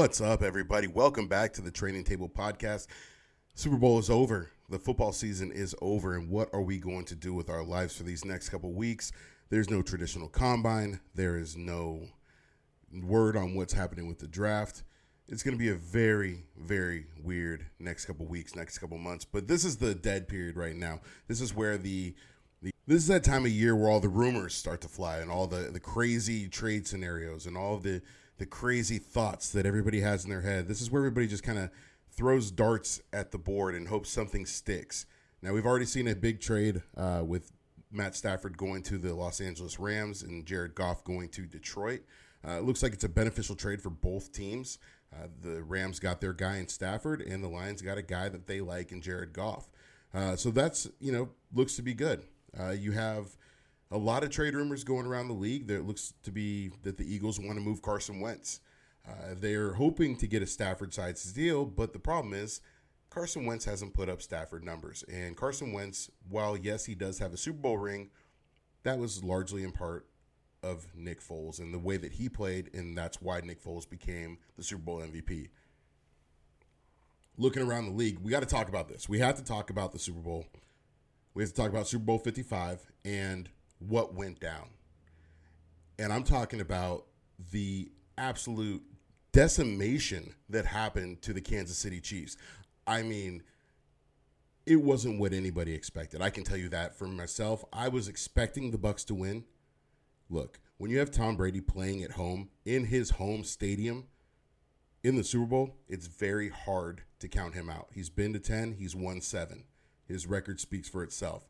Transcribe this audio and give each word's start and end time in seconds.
What's 0.00 0.22
up, 0.22 0.42
everybody? 0.42 0.86
Welcome 0.86 1.28
back 1.28 1.52
to 1.52 1.60
the 1.60 1.70
Training 1.70 2.04
Table 2.04 2.26
Podcast. 2.26 2.86
Super 3.54 3.76
Bowl 3.76 3.98
is 3.98 4.08
over. 4.08 4.48
The 4.70 4.78
football 4.78 5.12
season 5.12 5.52
is 5.52 5.74
over. 5.82 6.16
And 6.16 6.30
what 6.30 6.48
are 6.54 6.62
we 6.62 6.78
going 6.78 7.04
to 7.04 7.14
do 7.14 7.34
with 7.34 7.50
our 7.50 7.62
lives 7.62 7.94
for 7.94 8.04
these 8.04 8.24
next 8.24 8.48
couple 8.48 8.72
weeks? 8.72 9.12
There's 9.50 9.68
no 9.68 9.82
traditional 9.82 10.28
combine, 10.28 11.00
there 11.14 11.36
is 11.36 11.54
no 11.54 12.06
word 13.02 13.36
on 13.36 13.54
what's 13.54 13.74
happening 13.74 14.08
with 14.08 14.20
the 14.20 14.26
draft. 14.26 14.84
It's 15.28 15.42
going 15.42 15.54
to 15.54 15.62
be 15.62 15.68
a 15.68 15.74
very, 15.74 16.44
very 16.56 17.04
weird 17.22 17.66
next 17.78 18.06
couple 18.06 18.24
weeks, 18.24 18.56
next 18.56 18.78
couple 18.78 18.96
months. 18.96 19.26
But 19.26 19.48
this 19.48 19.66
is 19.66 19.76
the 19.76 19.94
dead 19.94 20.28
period 20.28 20.56
right 20.56 20.74
now. 20.76 21.00
This 21.28 21.42
is 21.42 21.54
where 21.54 21.76
the 21.76 22.14
this 22.62 23.02
is 23.02 23.08
that 23.08 23.22
time 23.22 23.44
of 23.44 23.52
year 23.52 23.76
where 23.76 23.90
all 23.90 24.00
the 24.00 24.08
rumors 24.08 24.54
start 24.54 24.80
to 24.80 24.88
fly 24.88 25.18
and 25.18 25.30
all 25.30 25.46
the, 25.46 25.68
the 25.70 25.78
crazy 25.78 26.48
trade 26.48 26.86
scenarios 26.86 27.44
and 27.44 27.54
all 27.54 27.76
the 27.76 28.00
the 28.40 28.46
crazy 28.46 28.96
thoughts 28.96 29.50
that 29.50 29.66
everybody 29.66 30.00
has 30.00 30.24
in 30.24 30.30
their 30.30 30.40
head. 30.40 30.66
This 30.66 30.80
is 30.80 30.90
where 30.90 31.02
everybody 31.02 31.26
just 31.26 31.42
kind 31.42 31.58
of 31.58 31.70
throws 32.10 32.50
darts 32.50 33.02
at 33.12 33.32
the 33.32 33.38
board 33.38 33.74
and 33.74 33.86
hopes 33.86 34.08
something 34.08 34.46
sticks. 34.46 35.04
Now 35.42 35.52
we've 35.52 35.66
already 35.66 35.84
seen 35.84 36.08
a 36.08 36.14
big 36.14 36.40
trade 36.40 36.80
uh, 36.96 37.22
with 37.22 37.52
Matt 37.92 38.16
Stafford 38.16 38.56
going 38.56 38.82
to 38.84 38.96
the 38.96 39.12
Los 39.12 39.42
Angeles 39.42 39.78
Rams 39.78 40.22
and 40.22 40.46
Jared 40.46 40.74
Goff 40.74 41.04
going 41.04 41.28
to 41.28 41.42
Detroit. 41.42 42.00
Uh, 42.42 42.52
it 42.52 42.64
looks 42.64 42.82
like 42.82 42.94
it's 42.94 43.04
a 43.04 43.10
beneficial 43.10 43.54
trade 43.54 43.82
for 43.82 43.90
both 43.90 44.32
teams. 44.32 44.78
Uh, 45.14 45.26
the 45.42 45.62
Rams 45.62 46.00
got 46.00 46.22
their 46.22 46.32
guy 46.32 46.56
in 46.56 46.68
Stafford, 46.68 47.20
and 47.20 47.44
the 47.44 47.48
Lions 47.48 47.82
got 47.82 47.98
a 47.98 48.02
guy 48.02 48.30
that 48.30 48.46
they 48.46 48.62
like 48.62 48.90
in 48.90 49.02
Jared 49.02 49.34
Goff. 49.34 49.68
Uh, 50.14 50.34
so 50.34 50.50
that's 50.50 50.88
you 50.98 51.12
know 51.12 51.28
looks 51.52 51.76
to 51.76 51.82
be 51.82 51.92
good. 51.92 52.22
Uh, 52.58 52.70
you 52.70 52.92
have 52.92 53.36
a 53.90 53.98
lot 53.98 54.22
of 54.22 54.30
trade 54.30 54.54
rumors 54.54 54.84
going 54.84 55.06
around 55.06 55.28
the 55.28 55.34
league. 55.34 55.66
There 55.66 55.80
looks 55.80 56.14
to 56.22 56.30
be 56.30 56.70
that 56.82 56.96
the 56.96 57.12
Eagles 57.12 57.40
want 57.40 57.54
to 57.54 57.60
move 57.60 57.82
Carson 57.82 58.20
Wentz. 58.20 58.60
Uh, 59.08 59.34
they're 59.34 59.72
hoping 59.72 60.16
to 60.16 60.26
get 60.26 60.42
a 60.42 60.46
Stafford 60.46 60.94
sides 60.94 61.32
deal, 61.32 61.64
but 61.64 61.92
the 61.92 61.98
problem 61.98 62.34
is 62.34 62.60
Carson 63.08 63.44
Wentz 63.44 63.64
hasn't 63.64 63.94
put 63.94 64.08
up 64.08 64.22
Stafford 64.22 64.64
numbers. 64.64 65.04
And 65.12 65.36
Carson 65.36 65.72
Wentz, 65.72 66.10
while 66.28 66.56
yes, 66.56 66.84
he 66.84 66.94
does 66.94 67.18
have 67.18 67.32
a 67.32 67.36
Super 67.36 67.58
Bowl 67.58 67.78
ring, 67.78 68.10
that 68.84 68.98
was 68.98 69.24
largely 69.24 69.64
in 69.64 69.72
part 69.72 70.06
of 70.62 70.86
Nick 70.94 71.20
Foles 71.20 71.58
and 71.58 71.72
the 71.72 71.78
way 71.78 71.96
that 71.96 72.12
he 72.12 72.28
played, 72.28 72.70
and 72.74 72.96
that's 72.96 73.20
why 73.20 73.40
Nick 73.40 73.62
Foles 73.62 73.88
became 73.88 74.38
the 74.56 74.62
Super 74.62 74.82
Bowl 74.82 75.00
MVP. 75.00 75.48
Looking 77.36 77.62
around 77.62 77.86
the 77.86 77.92
league, 77.92 78.18
we 78.20 78.30
got 78.30 78.40
to 78.40 78.46
talk 78.46 78.68
about 78.68 78.88
this. 78.88 79.08
We 79.08 79.18
have 79.20 79.36
to 79.36 79.44
talk 79.44 79.70
about 79.70 79.92
the 79.92 79.98
Super 79.98 80.20
Bowl. 80.20 80.46
We 81.32 81.42
have 81.42 81.50
to 81.50 81.56
talk 81.56 81.70
about 81.70 81.88
Super 81.88 82.04
Bowl 82.04 82.18
55 82.18 82.86
and 83.04 83.48
what 83.80 84.14
went 84.14 84.40
down. 84.40 84.68
And 85.98 86.12
I'm 86.12 86.22
talking 86.22 86.60
about 86.60 87.06
the 87.50 87.90
absolute 88.16 88.82
decimation 89.32 90.34
that 90.48 90.66
happened 90.66 91.22
to 91.22 91.32
the 91.32 91.40
Kansas 91.40 91.76
City 91.76 92.00
Chiefs. 92.00 92.36
I 92.86 93.02
mean, 93.02 93.42
it 94.66 94.76
wasn't 94.76 95.18
what 95.18 95.32
anybody 95.32 95.74
expected. 95.74 96.22
I 96.22 96.30
can 96.30 96.44
tell 96.44 96.56
you 96.56 96.68
that 96.68 96.96
for 96.96 97.06
myself. 97.06 97.64
I 97.72 97.88
was 97.88 98.08
expecting 98.08 98.70
the 98.70 98.78
Bucks 98.78 99.04
to 99.04 99.14
win. 99.14 99.44
Look, 100.28 100.60
when 100.78 100.90
you 100.90 100.98
have 100.98 101.10
Tom 101.10 101.36
Brady 101.36 101.60
playing 101.60 102.02
at 102.02 102.12
home 102.12 102.50
in 102.64 102.86
his 102.86 103.10
home 103.10 103.44
stadium 103.44 104.06
in 105.02 105.16
the 105.16 105.24
Super 105.24 105.46
Bowl, 105.46 105.76
it's 105.88 106.06
very 106.06 106.48
hard 106.48 107.02
to 107.18 107.28
count 107.28 107.54
him 107.54 107.68
out. 107.68 107.88
He's 107.92 108.10
been 108.10 108.32
to 108.32 108.38
10, 108.38 108.72
he's 108.72 108.94
won 108.94 109.20
7. 109.20 109.64
His 110.06 110.26
record 110.26 110.60
speaks 110.60 110.88
for 110.88 111.02
itself. 111.02 111.48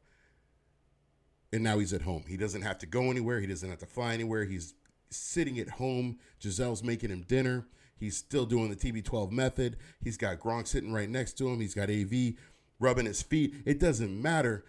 And 1.52 1.62
now 1.62 1.78
he's 1.78 1.92
at 1.92 2.02
home. 2.02 2.24
He 2.28 2.36
doesn't 2.36 2.62
have 2.62 2.78
to 2.78 2.86
go 2.86 3.10
anywhere, 3.10 3.40
he 3.40 3.46
doesn't 3.46 3.68
have 3.68 3.80
to 3.80 3.86
fly 3.86 4.14
anywhere. 4.14 4.44
He's 4.44 4.74
sitting 5.10 5.58
at 5.58 5.68
home. 5.68 6.18
Gisele's 6.40 6.84
making 6.84 7.10
him 7.10 7.22
dinner. 7.22 7.66
He's 7.96 8.16
still 8.16 8.46
doing 8.46 8.70
the 8.70 8.76
TB12 8.76 9.30
method. 9.30 9.76
He's 10.00 10.16
got 10.16 10.38
Gronk 10.38 10.66
sitting 10.66 10.92
right 10.92 11.08
next 11.08 11.34
to 11.38 11.48
him. 11.48 11.60
He's 11.60 11.74
got 11.74 11.90
AB 11.90 12.38
rubbing 12.78 13.06
his 13.06 13.20
feet. 13.22 13.54
It 13.66 13.78
doesn't 13.78 14.22
matter 14.22 14.64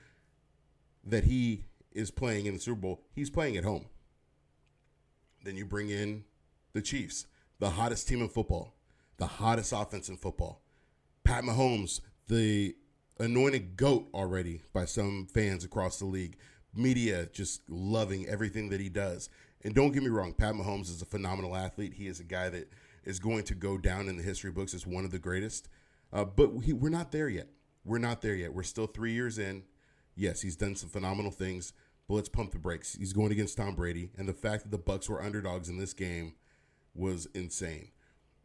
that 1.06 1.24
he 1.24 1.66
is 1.94 2.12
playing 2.12 2.46
in 2.46 2.54
the 2.54 2.60
Super 2.60 2.82
Bowl. 2.82 3.02
He's 3.14 3.30
playing 3.30 3.58
at 3.58 3.64
home. 3.64 3.86
Then 5.44 5.56
you 5.56 5.66
bring 5.66 5.90
in 5.90 6.26
the 6.74 6.82
Chiefs, 6.82 7.26
the 7.60 7.72
hottest 7.72 8.08
team 8.08 8.22
in 8.22 8.30
football, 8.30 8.76
the 9.18 9.26
hottest 9.26 9.74
offense 9.74 10.10
in 10.10 10.18
football. 10.18 10.62
Pat 11.24 11.44
Mahomes, 11.44 12.02
the 12.28 12.76
anointed 13.20 13.78
GOAT 13.78 14.08
already 14.14 14.62
by 14.74 14.86
some 14.86 15.28
fans 15.34 15.64
across 15.64 16.00
the 16.00 16.06
league. 16.06 16.38
Media 16.74 17.28
just 17.34 17.62
loving 17.70 18.28
everything 18.28 18.70
that 18.70 18.80
he 18.80 18.90
does. 18.90 19.30
And 19.64 19.76
don't 19.76 19.92
get 19.92 20.04
me 20.04 20.10
wrong, 20.10 20.34
Pat 20.34 20.54
Mahomes 20.56 20.90
is 20.90 21.02
a 21.02 21.06
phenomenal 21.06 21.56
athlete. 21.56 21.94
He 21.94 22.08
is 22.08 22.20
a 22.20 22.24
guy 22.24 22.50
that 22.50 22.72
is 23.04 23.20
going 23.20 23.44
to 23.44 23.56
go 23.56 23.78
down 23.78 24.08
in 24.08 24.18
the 24.18 24.24
history 24.24 24.52
books 24.52 24.74
as 24.74 24.88
one 24.88 25.06
of 25.06 25.12
the 25.12 25.20
greatest. 25.20 25.70
Uh, 26.14 26.26
but 26.26 26.52
he, 26.64 26.74
we're 26.74 26.90
not 26.90 27.12
there 27.12 27.30
yet. 27.30 27.48
We're 27.84 28.00
not 28.00 28.22
there 28.22 28.36
yet. 28.36 28.54
We're 28.54 28.64
still 28.64 28.88
three 28.88 29.14
years 29.14 29.38
in. 29.40 29.64
Yes, 30.16 30.42
he's 30.42 30.56
done 30.56 30.76
some 30.76 30.90
phenomenal 30.90 31.32
things, 31.32 31.74
but 32.08 32.16
let's 32.16 32.30
pump 32.30 32.52
the 32.52 32.60
brakes. 32.60 32.96
He's 32.96 33.14
going 33.14 33.32
against 33.32 33.58
Tom 33.58 33.76
Brady, 33.76 34.12
and 34.18 34.28
the 34.28 34.34
fact 34.34 34.64
that 34.64 34.72
the 34.72 34.78
Bucks 34.78 35.10
were 35.10 35.22
underdogs 35.22 35.70
in 35.70 35.78
this 35.78 35.94
game 35.94 36.36
was 36.94 37.28
insane. 37.34 37.90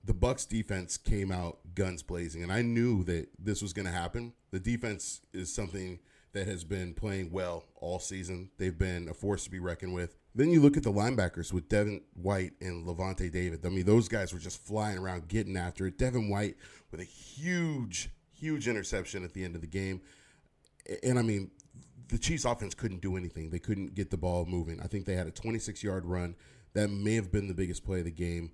The 0.04 0.15
Bucks 0.15 0.47
defense 0.47 0.97
came 0.97 1.32
out 1.32 1.59
guns 1.75 2.03
blazing, 2.03 2.42
and 2.42 2.53
I 2.53 2.62
knew 2.62 3.03
that 3.04 3.28
this 3.38 3.60
was 3.60 3.72
going 3.72 3.86
to 3.86 3.92
happen. 3.92 4.32
The 4.53 4.60
defense 4.60 5.20
is 5.34 5.53
something 5.53 5.98
that 6.36 6.47
has 6.47 6.64
been 6.64 6.92
playing 6.92 7.32
well 7.32 7.64
all 7.76 7.98
season. 7.98 8.50
They've 8.58 8.78
been 8.78 9.08
a 9.08 9.14
force 9.14 9.44
to 9.44 9.50
be 9.50 9.58
reckoned 9.58 9.94
with. 9.94 10.16
Then 10.34 10.50
you 10.50 10.60
look 10.60 10.76
at 10.76 10.82
the 10.82 10.92
linebackers 10.92 11.50
with 11.50 11.69
Devin 11.69 12.02
White 12.14 12.52
and 12.60 12.86
Lavonte 12.86 13.32
David. 13.32 13.64
I 13.64 13.70
mean, 13.70 13.86
those 13.86 14.06
guys 14.06 14.34
were 14.34 14.38
just 14.38 14.62
flying 14.62 14.98
around, 14.98 15.28
getting 15.28 15.56
after 15.56 15.86
it. 15.86 15.97
Devin 15.97 16.28
White 16.28 16.56
with 16.91 17.00
a 17.00 17.04
huge, 17.04 18.10
huge 18.34 18.69
interception 18.69 19.24
at 19.24 19.32
the 19.32 19.44
end 19.44 19.54
of 19.54 19.62
the 19.62 19.66
game. 19.66 20.02
And 21.02 21.19
I 21.19 21.22
mean, 21.22 21.50
the 22.08 22.19
Chiefs 22.19 22.44
offense 22.44 22.74
couldn't 22.74 23.00
do 23.00 23.16
anything. 23.16 23.48
They 23.48 23.58
couldn't 23.58 23.94
get 23.94 24.10
the 24.10 24.18
ball 24.18 24.44
moving. 24.44 24.78
I 24.82 24.88
think 24.88 25.06
they 25.06 25.14
had 25.14 25.26
a 25.26 25.32
26 25.32 25.82
yard 25.82 26.04
run. 26.04 26.36
That 26.74 26.88
may 26.88 27.14
have 27.14 27.32
been 27.32 27.48
the 27.48 27.54
biggest 27.54 27.82
play 27.82 28.00
of 28.00 28.04
the 28.04 28.10
game. 28.10 28.53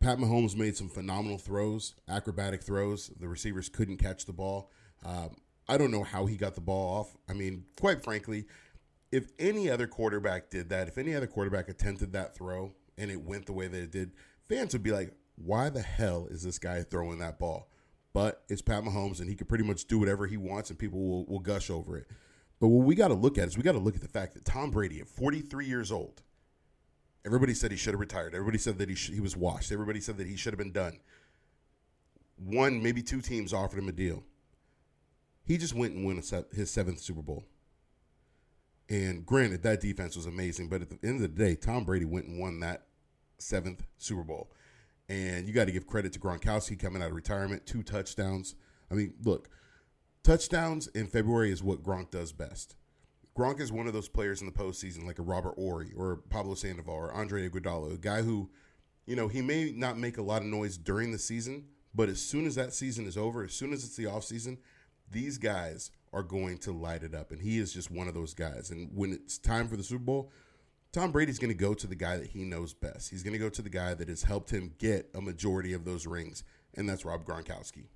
Pat 0.00 0.18
Mahomes 0.18 0.56
made 0.56 0.76
some 0.76 0.88
phenomenal 0.88 1.38
throws, 1.38 1.94
acrobatic 2.08 2.64
throws. 2.64 3.12
The 3.20 3.28
receivers 3.28 3.68
couldn't 3.68 3.98
catch 3.98 4.26
the 4.26 4.32
ball. 4.32 4.72
Um, 5.04 5.36
I 5.68 5.78
don't 5.78 5.90
know 5.90 6.02
how 6.02 6.26
he 6.26 6.36
got 6.36 6.54
the 6.54 6.60
ball 6.60 7.00
off. 7.00 7.16
I 7.28 7.32
mean, 7.32 7.64
quite 7.80 8.02
frankly, 8.02 8.46
if 9.10 9.30
any 9.38 9.70
other 9.70 9.86
quarterback 9.86 10.50
did 10.50 10.68
that, 10.70 10.88
if 10.88 10.98
any 10.98 11.14
other 11.14 11.26
quarterback 11.26 11.68
attempted 11.68 12.12
that 12.12 12.34
throw 12.34 12.74
and 12.98 13.10
it 13.10 13.22
went 13.22 13.46
the 13.46 13.52
way 13.52 13.68
that 13.68 13.80
it 13.80 13.90
did, 13.90 14.12
fans 14.48 14.72
would 14.72 14.82
be 14.82 14.92
like, 14.92 15.12
why 15.36 15.70
the 15.70 15.82
hell 15.82 16.26
is 16.30 16.42
this 16.42 16.58
guy 16.58 16.82
throwing 16.82 17.18
that 17.18 17.38
ball? 17.38 17.70
But 18.12 18.42
it's 18.48 18.62
Pat 18.62 18.84
Mahomes, 18.84 19.20
and 19.20 19.28
he 19.28 19.34
can 19.34 19.46
pretty 19.46 19.64
much 19.64 19.86
do 19.86 19.98
whatever 19.98 20.26
he 20.26 20.36
wants, 20.36 20.70
and 20.70 20.78
people 20.78 21.00
will, 21.00 21.26
will 21.26 21.40
gush 21.40 21.68
over 21.68 21.96
it. 21.96 22.06
But 22.60 22.68
what 22.68 22.86
we 22.86 22.94
got 22.94 23.08
to 23.08 23.14
look 23.14 23.38
at 23.38 23.48
is 23.48 23.56
we 23.56 23.64
got 23.64 23.72
to 23.72 23.78
look 23.78 23.96
at 23.96 24.02
the 24.02 24.08
fact 24.08 24.34
that 24.34 24.44
Tom 24.44 24.70
Brady, 24.70 25.00
at 25.00 25.08
43 25.08 25.66
years 25.66 25.90
old, 25.90 26.22
everybody 27.26 27.54
said 27.54 27.72
he 27.72 27.76
should 27.76 27.92
have 27.92 28.00
retired. 28.00 28.34
Everybody 28.34 28.58
said 28.58 28.78
that 28.78 28.88
he, 28.88 28.94
sh- 28.94 29.10
he 29.12 29.20
was 29.20 29.36
washed. 29.36 29.72
Everybody 29.72 30.00
said 30.00 30.16
that 30.18 30.28
he 30.28 30.36
should 30.36 30.52
have 30.52 30.58
been 30.58 30.72
done. 30.72 30.98
One, 32.36 32.82
maybe 32.82 33.02
two 33.02 33.20
teams 33.20 33.52
offered 33.52 33.78
him 33.78 33.88
a 33.88 33.92
deal. 33.92 34.22
He 35.44 35.58
just 35.58 35.74
went 35.74 35.94
and 35.94 36.04
won 36.04 36.20
se- 36.22 36.44
his 36.52 36.70
seventh 36.70 37.00
Super 37.00 37.22
Bowl. 37.22 37.44
And 38.88 39.24
granted, 39.24 39.62
that 39.62 39.80
defense 39.80 40.16
was 40.16 40.26
amazing, 40.26 40.68
but 40.68 40.82
at 40.82 40.90
the 40.90 40.98
end 41.06 41.16
of 41.16 41.22
the 41.22 41.28
day, 41.28 41.54
Tom 41.54 41.84
Brady 41.84 42.04
went 42.04 42.26
and 42.26 42.38
won 42.38 42.60
that 42.60 42.86
seventh 43.38 43.82
Super 43.98 44.24
Bowl. 44.24 44.50
And 45.08 45.46
you 45.46 45.52
got 45.52 45.66
to 45.66 45.72
give 45.72 45.86
credit 45.86 46.12
to 46.14 46.20
Gronkowski 46.20 46.78
coming 46.78 47.02
out 47.02 47.08
of 47.08 47.14
retirement, 47.14 47.66
two 47.66 47.82
touchdowns. 47.82 48.54
I 48.90 48.94
mean, 48.94 49.14
look, 49.22 49.48
touchdowns 50.22 50.86
in 50.88 51.06
February 51.06 51.50
is 51.50 51.62
what 51.62 51.82
Gronk 51.82 52.10
does 52.10 52.32
best. 52.32 52.76
Gronk 53.36 53.60
is 53.60 53.72
one 53.72 53.86
of 53.86 53.92
those 53.92 54.08
players 54.08 54.40
in 54.40 54.46
the 54.46 54.52
postseason, 54.52 55.06
like 55.06 55.18
a 55.18 55.22
Robert 55.22 55.56
Horry 55.56 55.92
or 55.96 56.16
Pablo 56.30 56.54
Sandoval 56.54 56.94
or 56.94 57.12
Andre 57.12 57.48
Iguodala, 57.48 57.94
a 57.94 57.98
guy 57.98 58.22
who, 58.22 58.50
you 59.06 59.16
know, 59.16 59.28
he 59.28 59.42
may 59.42 59.72
not 59.72 59.98
make 59.98 60.18
a 60.18 60.22
lot 60.22 60.42
of 60.42 60.48
noise 60.48 60.76
during 60.78 61.10
the 61.10 61.18
season, 61.18 61.64
but 61.94 62.08
as 62.08 62.22
soon 62.22 62.46
as 62.46 62.54
that 62.54 62.72
season 62.72 63.06
is 63.06 63.16
over, 63.16 63.44
as 63.44 63.52
soon 63.52 63.72
as 63.72 63.84
it's 63.84 63.96
the 63.96 64.04
offseason, 64.04 64.58
these 65.10 65.38
guys 65.38 65.90
are 66.12 66.22
going 66.22 66.58
to 66.58 66.72
light 66.72 67.02
it 67.02 67.14
up. 67.14 67.30
And 67.30 67.40
he 67.40 67.58
is 67.58 67.72
just 67.72 67.90
one 67.90 68.08
of 68.08 68.14
those 68.14 68.34
guys. 68.34 68.70
And 68.70 68.90
when 68.94 69.12
it's 69.12 69.38
time 69.38 69.68
for 69.68 69.76
the 69.76 69.82
Super 69.82 70.04
Bowl, 70.04 70.30
Tom 70.92 71.10
Brady's 71.10 71.40
going 71.40 71.50
to 71.50 71.58
go 71.58 71.74
to 71.74 71.88
the 71.88 71.96
guy 71.96 72.16
that 72.16 72.28
he 72.28 72.44
knows 72.44 72.72
best. 72.72 73.10
He's 73.10 73.24
going 73.24 73.32
to 73.32 73.38
go 73.38 73.48
to 73.48 73.62
the 73.62 73.68
guy 73.68 73.94
that 73.94 74.08
has 74.08 74.22
helped 74.22 74.50
him 74.50 74.74
get 74.78 75.10
a 75.12 75.20
majority 75.20 75.72
of 75.72 75.84
those 75.84 76.06
rings, 76.06 76.44
and 76.74 76.88
that's 76.88 77.04
Rob 77.04 77.24
Gronkowski. 77.24 77.86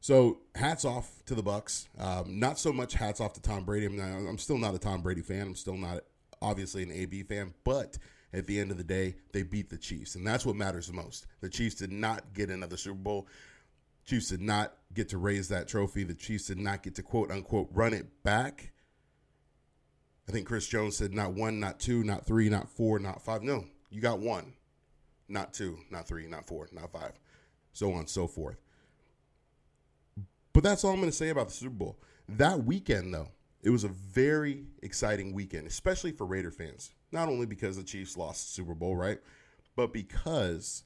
So 0.00 0.40
hats 0.54 0.84
off 0.84 1.24
to 1.24 1.34
the 1.34 1.42
Bucks. 1.42 1.88
Um, 1.98 2.38
not 2.38 2.58
so 2.58 2.70
much 2.70 2.92
hats 2.92 3.18
off 3.18 3.32
to 3.34 3.40
Tom 3.40 3.64
Brady. 3.64 3.86
I'm, 3.86 3.96
not, 3.96 4.28
I'm 4.28 4.36
still 4.36 4.58
not 4.58 4.74
a 4.74 4.78
Tom 4.78 5.00
Brady 5.00 5.22
fan. 5.22 5.42
I'm 5.42 5.54
still 5.54 5.78
not 5.78 6.00
obviously 6.42 6.82
an 6.82 6.92
AB 6.92 7.22
fan, 7.22 7.54
but 7.64 7.96
at 8.34 8.46
the 8.46 8.60
end 8.60 8.70
of 8.70 8.76
the 8.76 8.84
day, 8.84 9.14
they 9.32 9.42
beat 9.42 9.70
the 9.70 9.78
Chiefs, 9.78 10.16
and 10.16 10.26
that's 10.26 10.44
what 10.44 10.56
matters 10.56 10.86
the 10.88 10.92
most. 10.92 11.26
The 11.40 11.48
Chiefs 11.48 11.76
did 11.76 11.92
not 11.92 12.34
get 12.34 12.50
another 12.50 12.76
Super 12.76 12.96
Bowl. 12.96 13.26
Chiefs 14.04 14.28
did 14.28 14.40
not 14.40 14.74
get 14.94 15.08
to 15.10 15.18
raise 15.18 15.48
that 15.48 15.68
trophy. 15.68 16.04
The 16.04 16.14
Chiefs 16.14 16.46
did 16.46 16.58
not 16.58 16.82
get 16.82 16.94
to 16.96 17.02
quote 17.02 17.30
unquote 17.30 17.68
run 17.72 17.92
it 17.94 18.22
back. 18.24 18.72
I 20.28 20.32
think 20.32 20.46
Chris 20.46 20.66
Jones 20.68 20.96
said 20.96 21.12
not 21.14 21.34
one, 21.34 21.60
not 21.60 21.80
two, 21.80 22.04
not 22.04 22.26
three, 22.26 22.48
not 22.48 22.68
four, 22.68 22.98
not 22.98 23.22
five. 23.22 23.42
No, 23.42 23.64
you 23.90 24.00
got 24.00 24.20
one. 24.20 24.54
not 25.28 25.52
two, 25.52 25.78
not 25.90 26.06
three, 26.06 26.26
not 26.26 26.46
four, 26.46 26.68
not 26.72 26.92
five, 26.92 27.12
so 27.72 27.92
on 27.92 28.00
and 28.00 28.08
so 28.08 28.26
forth. 28.26 28.60
But 30.52 30.62
that's 30.62 30.84
all 30.84 30.92
I'm 30.92 30.98
going 30.98 31.10
to 31.10 31.16
say 31.16 31.30
about 31.30 31.48
the 31.48 31.54
Super 31.54 31.74
Bowl. 31.74 31.98
That 32.28 32.64
weekend, 32.64 33.14
though, 33.14 33.28
it 33.62 33.70
was 33.70 33.84
a 33.84 33.88
very 33.88 34.66
exciting 34.82 35.32
weekend, 35.32 35.66
especially 35.66 36.12
for 36.12 36.26
Raider 36.26 36.50
fans. 36.50 36.92
Not 37.10 37.28
only 37.28 37.46
because 37.46 37.76
the 37.76 37.82
Chiefs 37.82 38.16
lost 38.16 38.46
the 38.46 38.52
Super 38.52 38.74
Bowl, 38.74 38.94
right? 38.96 39.18
But 39.74 39.92
because 39.92 40.84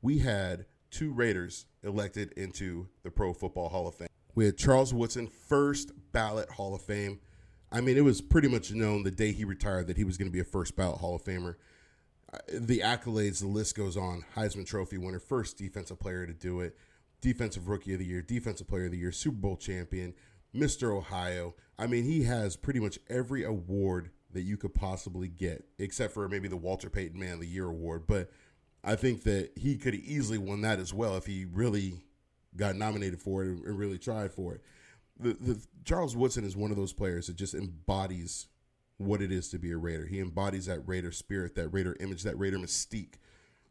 we 0.00 0.18
had 0.18 0.64
two 0.90 1.12
Raiders 1.12 1.66
elected 1.88 2.32
into 2.32 2.88
the 3.02 3.10
Pro 3.10 3.32
Football 3.32 3.68
Hall 3.68 3.88
of 3.88 3.94
Fame. 3.94 4.08
We 4.34 4.44
had 4.44 4.56
Charles 4.56 4.94
Woodson, 4.94 5.26
first 5.26 5.90
ballot 6.12 6.50
Hall 6.50 6.74
of 6.74 6.82
Fame. 6.82 7.18
I 7.72 7.80
mean, 7.80 7.96
it 7.96 8.04
was 8.04 8.20
pretty 8.20 8.48
much 8.48 8.72
known 8.72 9.02
the 9.02 9.10
day 9.10 9.32
he 9.32 9.44
retired 9.44 9.88
that 9.88 9.96
he 9.96 10.04
was 10.04 10.16
going 10.16 10.28
to 10.28 10.32
be 10.32 10.40
a 10.40 10.44
first 10.44 10.76
ballot 10.76 10.98
Hall 10.98 11.16
of 11.16 11.24
Famer. 11.24 11.56
Uh, 12.32 12.38
the 12.52 12.80
accolades, 12.80 13.40
the 13.40 13.46
list 13.46 13.76
goes 13.76 13.96
on. 13.96 14.24
Heisman 14.36 14.66
Trophy 14.66 14.98
winner, 14.98 15.18
first 15.18 15.58
defensive 15.58 15.98
player 15.98 16.26
to 16.26 16.32
do 16.32 16.60
it, 16.60 16.76
defensive 17.20 17.68
rookie 17.68 17.94
of 17.94 17.98
the 17.98 18.04
year, 18.04 18.22
defensive 18.22 18.68
player 18.68 18.86
of 18.86 18.92
the 18.92 18.98
year, 18.98 19.12
Super 19.12 19.36
Bowl 19.36 19.56
champion, 19.56 20.14
Mr. 20.54 20.96
Ohio. 20.96 21.54
I 21.78 21.86
mean, 21.86 22.04
he 22.04 22.24
has 22.24 22.56
pretty 22.56 22.80
much 22.80 22.98
every 23.08 23.44
award 23.44 24.10
that 24.32 24.42
you 24.42 24.56
could 24.56 24.74
possibly 24.74 25.28
get, 25.28 25.64
except 25.78 26.12
for 26.12 26.28
maybe 26.28 26.48
the 26.48 26.56
Walter 26.56 26.90
Payton 26.90 27.18
Man 27.18 27.34
of 27.34 27.40
the 27.40 27.46
Year 27.46 27.66
award. 27.66 28.06
But 28.06 28.30
I 28.88 28.96
think 28.96 29.24
that 29.24 29.50
he 29.54 29.76
could 29.76 29.92
have 29.92 30.02
easily 30.02 30.38
won 30.38 30.62
that 30.62 30.78
as 30.78 30.94
well 30.94 31.14
if 31.18 31.26
he 31.26 31.44
really 31.44 32.00
got 32.56 32.74
nominated 32.74 33.20
for 33.20 33.44
it 33.44 33.48
and 33.48 33.78
really 33.78 33.98
tried 33.98 34.32
for 34.32 34.54
it. 34.54 34.62
The, 35.20 35.34
the 35.34 35.60
Charles 35.84 36.16
Woodson 36.16 36.42
is 36.42 36.56
one 36.56 36.70
of 36.70 36.78
those 36.78 36.94
players 36.94 37.26
that 37.26 37.36
just 37.36 37.52
embodies 37.52 38.46
what 38.96 39.20
it 39.20 39.30
is 39.30 39.50
to 39.50 39.58
be 39.58 39.72
a 39.72 39.76
Raider. 39.76 40.06
He 40.06 40.20
embodies 40.20 40.64
that 40.66 40.88
Raider 40.88 41.12
spirit, 41.12 41.54
that 41.56 41.68
Raider 41.68 41.98
image, 42.00 42.22
that 42.22 42.38
Raider 42.38 42.56
mystique. 42.56 43.16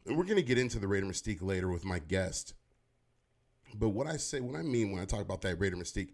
And 0.06 0.16
we're 0.16 0.22
going 0.22 0.36
to 0.36 0.42
get 0.42 0.56
into 0.56 0.78
the 0.78 0.86
Raider 0.86 1.06
mystique 1.06 1.42
later 1.42 1.68
with 1.68 1.84
my 1.84 1.98
guest. 1.98 2.54
But 3.74 3.88
what 3.88 4.06
I 4.06 4.18
say, 4.18 4.38
what 4.38 4.54
I 4.54 4.62
mean 4.62 4.92
when 4.92 5.02
I 5.02 5.04
talk 5.04 5.22
about 5.22 5.40
that 5.40 5.58
Raider 5.58 5.76
mystique, 5.76 6.10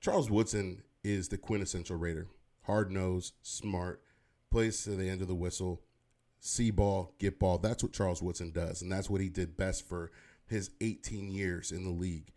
Charles 0.00 0.30
Woodson 0.30 0.82
is 1.02 1.28
the 1.28 1.38
quintessential 1.38 1.96
Raider. 1.96 2.28
Hard 2.62 2.92
nosed, 2.92 3.34
smart, 3.42 4.00
plays 4.48 4.84
to 4.84 4.90
the 4.90 5.10
end 5.10 5.22
of 5.22 5.28
the 5.28 5.34
whistle, 5.34 5.82
see 6.44 6.70
ball, 6.70 7.14
get 7.18 7.38
ball. 7.38 7.58
That's 7.58 7.82
what 7.82 7.92
Charles 7.92 8.22
Woodson 8.22 8.50
does, 8.50 8.82
and 8.82 8.92
that's 8.92 9.08
what 9.08 9.20
he 9.20 9.28
did 9.28 9.56
best 9.56 9.88
for 9.88 10.12
his 10.46 10.70
18 10.80 11.30
years 11.30 11.72
in 11.72 11.84
the 11.84 11.90
league. 11.90 12.32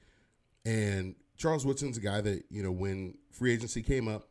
And 0.66 1.16
Charles 1.36 1.66
Woodson's 1.66 1.98
a 1.98 2.02
guy 2.02 2.22
that 2.22 2.46
you 2.50 2.64
know 2.64 2.72
when 2.72 3.18
free 3.32 3.54
agency 3.54 3.84
came 3.84 4.08
up, 4.08 4.30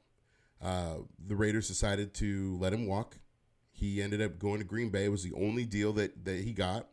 uh, 0.62 0.96
the 1.24 1.36
Raiders 1.36 1.68
decided 1.68 2.14
to 2.14 2.56
let 2.58 2.72
him 2.72 2.86
walk. 2.86 3.18
He 3.70 4.00
ended 4.02 4.22
up 4.22 4.38
going 4.38 4.58
to 4.58 4.64
Green 4.64 4.88
Bay. 4.88 5.04
It 5.04 5.10
was 5.10 5.22
the 5.22 5.34
only 5.34 5.66
deal 5.66 5.92
that 5.94 6.24
that 6.24 6.40
he 6.40 6.52
got. 6.52 6.88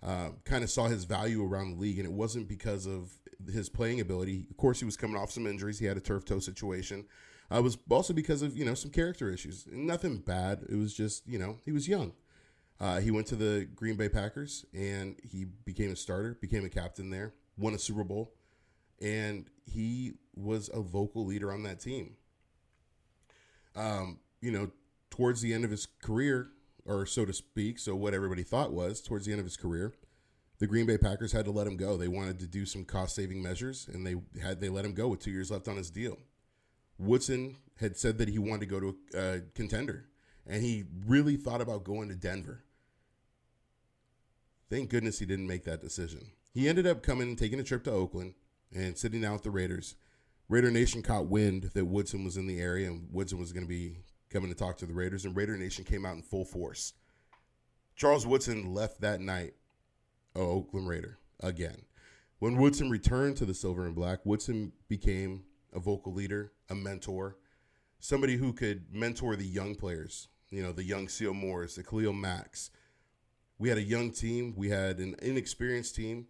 Uh, 0.00 0.30
kind 0.44 0.62
of 0.62 0.70
saw 0.70 0.86
his 0.86 1.02
value 1.02 1.44
around 1.44 1.72
the 1.72 1.80
league, 1.80 1.98
and 1.98 2.06
it 2.06 2.12
wasn't 2.12 2.46
because 2.46 2.86
of 2.86 3.10
his 3.52 3.68
playing 3.68 4.00
ability. 4.00 4.46
Of 4.48 4.56
course, 4.56 4.78
he 4.78 4.84
was 4.84 4.96
coming 4.96 5.16
off 5.16 5.32
some 5.32 5.44
injuries. 5.44 5.80
He 5.80 5.86
had 5.86 5.96
a 5.96 6.00
turf 6.00 6.24
toe 6.24 6.38
situation. 6.38 7.04
Uh, 7.50 7.56
it 7.56 7.62
was 7.62 7.78
also 7.90 8.12
because 8.12 8.42
of 8.42 8.56
you 8.56 8.64
know 8.64 8.74
some 8.74 8.92
character 8.92 9.28
issues. 9.28 9.66
Nothing 9.72 10.18
bad. 10.18 10.64
It 10.68 10.76
was 10.76 10.94
just 10.94 11.26
you 11.26 11.40
know 11.40 11.58
he 11.64 11.72
was 11.72 11.88
young. 11.88 12.12
Uh, 12.80 13.00
he 13.00 13.10
went 13.10 13.26
to 13.26 13.36
the 13.36 13.68
Green 13.74 13.96
Bay 13.96 14.08
Packers 14.08 14.64
and 14.72 15.16
he 15.22 15.44
became 15.44 15.90
a 15.90 15.96
starter, 15.96 16.38
became 16.40 16.64
a 16.64 16.68
captain 16.68 17.10
there, 17.10 17.34
won 17.56 17.74
a 17.74 17.78
Super 17.78 18.04
Bowl, 18.04 18.34
and 19.00 19.46
he 19.66 20.12
was 20.34 20.70
a 20.72 20.80
vocal 20.80 21.26
leader 21.26 21.52
on 21.52 21.64
that 21.64 21.80
team. 21.80 22.16
Um, 23.74 24.20
you 24.40 24.50
know, 24.50 24.70
towards 25.10 25.40
the 25.40 25.52
end 25.52 25.64
of 25.64 25.70
his 25.70 25.86
career, 26.02 26.50
or 26.84 27.04
so 27.04 27.24
to 27.24 27.32
speak, 27.32 27.78
so 27.78 27.94
what 27.94 28.14
everybody 28.14 28.42
thought 28.42 28.72
was 28.72 29.00
towards 29.02 29.26
the 29.26 29.32
end 29.32 29.40
of 29.40 29.44
his 29.46 29.56
career, 29.56 29.92
the 30.58 30.66
Green 30.66 30.86
Bay 30.86 30.98
Packers 30.98 31.32
had 31.32 31.44
to 31.44 31.50
let 31.50 31.66
him 31.66 31.76
go. 31.76 31.96
They 31.96 32.08
wanted 32.08 32.40
to 32.40 32.46
do 32.46 32.64
some 32.64 32.84
cost 32.84 33.14
saving 33.14 33.42
measures, 33.42 33.88
and 33.92 34.06
they 34.06 34.16
had 34.40 34.60
they 34.60 34.68
let 34.68 34.84
him 34.84 34.94
go 34.94 35.08
with 35.08 35.20
two 35.20 35.30
years 35.30 35.50
left 35.50 35.68
on 35.68 35.76
his 35.76 35.90
deal. 35.90 36.18
Woodson 36.98 37.56
had 37.76 37.96
said 37.96 38.18
that 38.18 38.28
he 38.28 38.38
wanted 38.38 38.60
to 38.60 38.66
go 38.66 38.80
to 38.80 38.96
a, 39.14 39.18
a 39.18 39.40
contender, 39.54 40.06
and 40.46 40.62
he 40.62 40.84
really 41.06 41.36
thought 41.36 41.60
about 41.60 41.84
going 41.84 42.08
to 42.08 42.16
Denver. 42.16 42.64
Thank 44.70 44.90
goodness 44.90 45.18
he 45.18 45.26
didn't 45.26 45.46
make 45.46 45.64
that 45.64 45.80
decision. 45.80 46.32
He 46.52 46.68
ended 46.68 46.86
up 46.86 47.02
coming, 47.02 47.36
taking 47.36 47.60
a 47.60 47.64
trip 47.64 47.84
to 47.84 47.90
Oakland, 47.90 48.34
and 48.74 48.96
sitting 48.98 49.20
down 49.20 49.32
with 49.32 49.42
the 49.42 49.50
Raiders. 49.50 49.96
Raider 50.48 50.70
Nation 50.70 51.02
caught 51.02 51.26
wind 51.26 51.70
that 51.74 51.86
Woodson 51.86 52.24
was 52.24 52.36
in 52.36 52.46
the 52.46 52.60
area 52.60 52.88
and 52.88 53.08
Woodson 53.10 53.38
was 53.38 53.52
going 53.52 53.64
to 53.64 53.68
be 53.68 53.98
coming 54.30 54.50
to 54.50 54.56
talk 54.56 54.76
to 54.78 54.86
the 54.86 54.94
Raiders, 54.94 55.24
and 55.24 55.36
Raider 55.36 55.56
Nation 55.56 55.84
came 55.84 56.04
out 56.04 56.16
in 56.16 56.22
full 56.22 56.44
force. 56.44 56.92
Charles 57.96 58.26
Woodson 58.26 58.74
left 58.74 59.00
that 59.00 59.20
night, 59.20 59.54
a 60.34 60.40
Oakland 60.40 60.88
Raider 60.88 61.18
again. 61.40 61.82
When 62.38 62.56
Woodson 62.56 62.90
returned 62.90 63.36
to 63.38 63.44
the 63.44 63.54
Silver 63.54 63.86
and 63.86 63.94
Black, 63.94 64.24
Woodson 64.24 64.72
became 64.88 65.44
a 65.72 65.80
vocal 65.80 66.12
leader, 66.12 66.52
a 66.70 66.74
mentor, 66.74 67.36
somebody 67.98 68.36
who 68.36 68.52
could 68.52 68.92
mentor 68.92 69.34
the 69.34 69.46
young 69.46 69.74
players, 69.74 70.28
you 70.50 70.62
know, 70.62 70.72
the 70.72 70.84
young 70.84 71.08
Sio 71.08 71.34
Moores, 71.34 71.74
the 71.74 71.82
Khalil 71.82 72.12
Macks, 72.12 72.70
we 73.58 73.68
had 73.68 73.78
a 73.78 73.82
young 73.82 74.10
team. 74.10 74.54
We 74.56 74.70
had 74.70 74.98
an 74.98 75.16
inexperienced 75.20 75.96
team. 75.96 76.26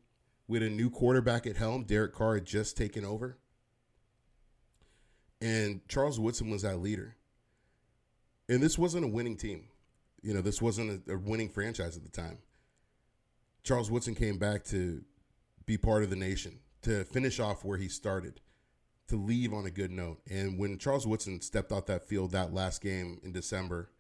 We 0.46 0.58
had 0.58 0.70
a 0.70 0.74
new 0.74 0.90
quarterback 0.90 1.46
at 1.46 1.56
helm. 1.56 1.84
Derek 1.84 2.14
Carr 2.14 2.36
had 2.36 2.46
just 2.46 2.76
taken 2.76 3.04
over. 3.04 3.38
And 5.40 5.86
Charles 5.88 6.18
Woodson 6.18 6.50
was 6.50 6.62
that 6.62 6.80
leader. 6.80 7.16
And 8.48 8.62
this 8.62 8.78
wasn't 8.78 9.04
a 9.04 9.08
winning 9.08 9.36
team. 9.36 9.68
You 10.22 10.34
know, 10.34 10.40
this 10.40 10.62
wasn't 10.62 11.02
a, 11.06 11.12
a 11.12 11.18
winning 11.18 11.50
franchise 11.50 11.96
at 11.96 12.02
the 12.02 12.10
time. 12.10 12.38
Charles 13.62 13.90
Woodson 13.90 14.14
came 14.14 14.38
back 14.38 14.64
to 14.64 15.02
be 15.66 15.76
part 15.76 16.02
of 16.02 16.10
the 16.10 16.16
nation, 16.16 16.60
to 16.82 17.04
finish 17.04 17.38
off 17.38 17.62
where 17.62 17.76
he 17.76 17.88
started, 17.88 18.40
to 19.08 19.16
leave 19.16 19.52
on 19.52 19.66
a 19.66 19.70
good 19.70 19.90
note. 19.90 20.20
And 20.30 20.58
when 20.58 20.78
Charles 20.78 21.06
Woodson 21.06 21.42
stepped 21.42 21.72
out 21.72 21.86
that 21.86 22.08
field 22.08 22.32
that 22.32 22.54
last 22.54 22.80
game 22.80 23.20
in 23.22 23.32
December, 23.32 23.90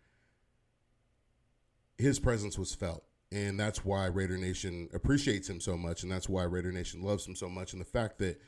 his 1.98 2.18
presence 2.18 2.58
was 2.58 2.74
felt 2.74 3.04
and 3.30 3.58
that's 3.58 3.84
why 3.84 4.06
Raider 4.06 4.36
Nation 4.36 4.88
appreciates 4.94 5.48
him 5.48 5.60
so 5.60 5.76
much, 5.76 6.02
and 6.02 6.10
that's 6.10 6.28
why 6.28 6.44
Raider 6.44 6.72
Nation 6.72 7.02
loves 7.02 7.26
him 7.26 7.34
so 7.34 7.48
much. 7.48 7.72
And 7.72 7.80
the 7.80 7.86
fact 7.86 8.18
that 8.18 8.40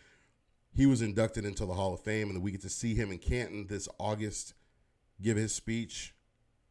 he 0.73 0.87
was 0.87 1.03
inducted 1.03 1.45
into 1.45 1.67
the 1.67 1.75
Hall 1.75 1.93
of 1.95 2.01
Fame, 2.01 2.29
and 2.29 2.37
that 2.37 2.41
we 2.41 2.53
get 2.53 2.63
to 2.63 2.71
see 2.71 2.95
him 2.95 3.11
in 3.11 3.19
Canton 3.19 3.67
this 3.67 3.89
August 3.99 4.55
give 5.21 5.37
his 5.37 5.55
speech 5.55 6.15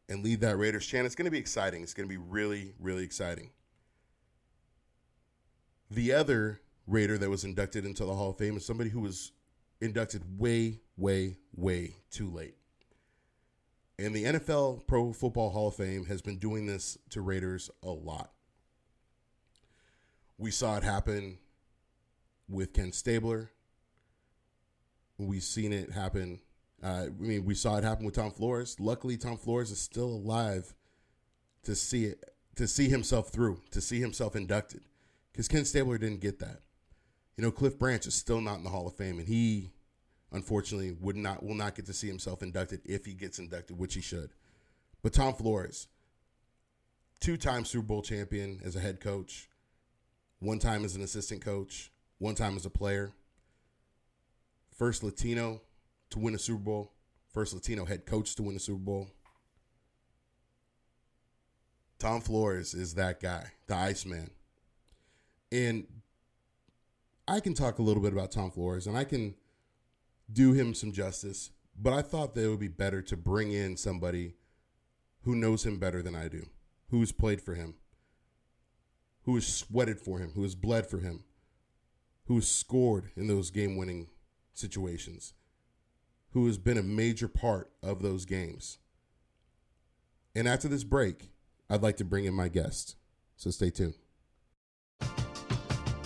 and 0.08 0.24
lead 0.24 0.42
that 0.42 0.58
Raiders 0.58 0.86
chant, 0.86 1.06
it's 1.06 1.16
going 1.16 1.26
to 1.26 1.32
be 1.32 1.38
exciting. 1.38 1.84
It's 1.84 1.94
going 1.94 2.08
to 2.08 2.12
be 2.14 2.18
really, 2.18 2.74
really 2.80 3.04
exciting. 3.04 3.52
The 5.92 6.14
other 6.14 6.62
Raider 6.88 7.18
that 7.18 7.30
was 7.30 7.44
inducted 7.44 7.86
into 7.86 8.06
the 8.06 8.16
Hall 8.16 8.32
of 8.32 8.38
Fame 8.38 8.58
is 8.58 8.66
somebody 8.66 8.90
who 8.90 9.02
was 9.02 9.32
inducted 9.82 10.40
way, 10.40 10.82
way, 10.98 11.38
way 11.56 11.98
too 12.10 12.30
late. 12.30 12.56
And 14.00 14.16
the 14.16 14.24
NFL 14.24 14.88
Pro 14.88 15.12
Football 15.12 15.50
Hall 15.50 15.68
of 15.68 15.76
Fame 15.76 16.06
has 16.06 16.22
been 16.22 16.38
doing 16.38 16.66
this 16.66 16.98
to 17.10 17.20
Raiders 17.20 17.70
a 17.84 17.90
lot. 17.90 18.32
We 20.38 20.52
saw 20.52 20.78
it 20.78 20.84
happen 20.84 21.38
with 22.48 22.72
Ken 22.72 22.94
Stabler. 22.94 23.52
We've 25.18 25.44
seen 25.44 25.74
it 25.74 25.92
happen. 25.92 26.40
Uh, 26.82 27.08
I 27.08 27.10
mean, 27.20 27.44
we 27.44 27.56
saw 27.56 27.76
it 27.76 27.84
happen 27.84 28.06
with 28.06 28.16
Tom 28.16 28.32
Flores. 28.32 28.80
Luckily, 28.80 29.18
Tom 29.18 29.36
Flores 29.36 29.70
is 29.70 29.82
still 29.82 30.08
alive 30.08 30.74
to 31.64 31.76
see 31.76 32.06
it, 32.06 32.24
to 32.56 32.70
see 32.70 32.88
himself 32.88 33.28
through, 33.28 33.62
to 33.72 33.82
see 33.82 34.00
himself 34.00 34.34
inducted, 34.34 34.80
because 35.34 35.50
Ken 35.50 35.66
Stabler 35.66 35.98
didn't 35.98 36.22
get 36.22 36.40
that. 36.40 36.62
You 37.36 37.44
know, 37.44 37.52
Cliff 37.52 37.78
Branch 37.78 38.08
is 38.08 38.16
still 38.16 38.40
not 38.40 38.60
in 38.60 38.64
the 38.64 38.70
Hall 38.70 38.88
of 38.88 38.96
Fame, 38.96 39.20
and 39.20 39.28
he 39.28 39.72
unfortunately 40.32 40.92
would 41.00 41.16
not 41.16 41.44
will 41.44 41.56
not 41.56 41.76
get 41.76 41.86
to 41.88 41.94
see 41.94 42.08
himself 42.08 42.44
inducted 42.44 42.82
if 42.86 43.06
he 43.06 43.14
gets 43.14 43.40
inducted, 43.40 43.78
which 43.78 43.96
he 43.96 44.02
should. 44.02 44.32
But 45.02 45.14
Tom 45.14 45.34
Flores, 45.34 45.88
two-time 47.20 47.66
Super 47.66 47.88
Bowl 47.88 48.02
champion 48.02 48.60
as 48.64 48.76
a 48.76 48.80
head 48.80 49.00
coach, 49.00 49.50
one 50.40 50.60
time 50.60 50.86
as 50.86 50.96
an 50.96 51.02
assistant 51.02 51.44
coach, 51.44 51.92
one 52.18 52.36
time 52.36 52.56
as 52.56 52.66
a 52.66 52.70
player. 52.70 53.14
First 54.76 55.04
Latino 55.04 55.62
to 56.10 56.20
win 56.20 56.36
a 56.36 56.40
Super 56.40 56.64
Bowl, 56.64 56.94
first 57.34 57.54
Latino 57.54 57.86
head 57.86 58.06
coach 58.06 58.36
to 58.36 58.44
win 58.44 58.56
a 58.56 58.60
Super 58.60 58.80
Bowl. 58.80 59.10
Tom 61.98 62.22
Flores 62.22 62.74
is 62.74 62.94
that 62.94 63.20
guy, 63.20 63.52
the 63.68 63.76
Iceman. 63.76 64.32
And 65.52 65.86
I 67.28 67.42
can 67.42 67.54
talk 67.54 67.80
a 67.80 67.82
little 67.82 68.02
bit 68.02 68.14
about 68.14 68.32
Tom 68.32 68.52
Flores, 68.52 68.88
and 68.88 68.98
I 68.98 69.04
can 69.04 69.36
do 70.32 70.54
him 70.54 70.74
some 70.74 70.92
justice. 70.92 71.52
But 71.82 71.94
I 71.94 72.02
thought 72.02 72.36
that 72.36 72.44
it 72.44 72.50
would 72.50 72.60
be 72.60 72.68
better 72.68 73.02
to 73.04 73.18
bring 73.18 73.52
in 73.52 73.78
somebody 73.78 74.36
who 75.24 75.36
knows 75.36 75.66
him 75.66 75.78
better 75.78 76.02
than 76.02 76.16
I 76.16 76.28
do, 76.28 76.48
who's 76.90 77.12
played 77.12 77.42
for 77.42 77.56
him, 77.56 77.76
who 79.24 79.36
has 79.36 79.48
sweated 79.48 80.00
for 80.00 80.20
him, 80.20 80.32
who 80.36 80.44
has 80.44 80.56
bled 80.56 80.88
for 80.88 81.00
him, 81.00 81.24
who 82.26 82.36
has 82.36 82.48
scored 82.48 83.12
in 83.16 83.28
those 83.28 83.50
game 83.52 83.78
winning 83.78 84.08
situations, 84.54 85.34
who 86.32 86.46
has 86.48 86.58
been 86.58 86.78
a 86.78 86.84
major 86.84 87.28
part 87.28 87.72
of 87.82 88.02
those 88.02 88.26
games. 88.26 88.78
And 90.36 90.48
after 90.48 90.68
this 90.68 90.84
break, 90.84 91.32
I'd 91.70 91.82
like 91.82 91.98
to 91.98 92.06
bring 92.06 92.26
in 92.26 92.34
my 92.34 92.50
guest. 92.50 92.96
So 93.36 93.52
stay 93.52 93.70
tuned. 93.70 93.96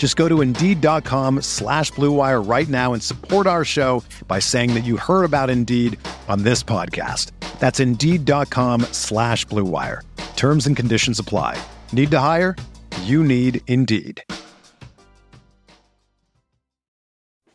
Just 0.00 0.16
go 0.16 0.30
to 0.30 0.40
Indeed.com 0.40 1.42
slash 1.42 1.92
BlueWire 1.92 2.40
right 2.48 2.66
now 2.70 2.94
and 2.94 3.02
support 3.02 3.46
our 3.46 3.66
show 3.66 4.02
by 4.26 4.38
saying 4.38 4.72
that 4.72 4.80
you 4.84 4.96
heard 4.96 5.24
about 5.24 5.50
Indeed 5.50 5.98
on 6.26 6.42
this 6.42 6.62
podcast. 6.62 7.32
That's 7.58 7.80
Indeed.com 7.80 8.80
slash 8.92 9.44
BlueWire. 9.44 10.00
Terms 10.36 10.66
and 10.66 10.74
conditions 10.74 11.18
apply. 11.18 11.62
Need 11.92 12.10
to 12.12 12.18
hire? 12.18 12.56
You 13.02 13.22
need 13.22 13.60
Indeed. 13.66 14.22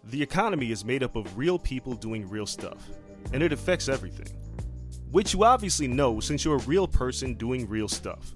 The 0.04 0.22
economy 0.22 0.70
is 0.70 0.86
made 0.86 1.02
up 1.02 1.16
of 1.16 1.40
real 1.40 1.58
people 1.58 1.96
doing 1.96 2.30
real 2.30 2.46
stuff, 2.46 2.88
and 3.34 3.42
it 3.42 3.54
affects 3.54 3.90
everything. 3.90 4.28
Which 5.10 5.34
you 5.34 5.44
obviously 5.44 5.88
know 5.88 6.20
since 6.20 6.46
you're 6.46 6.58
a 6.58 6.68
real 6.68 6.88
person 6.88 7.34
doing 7.34 7.68
real 7.68 7.88
stuff. 7.88 8.36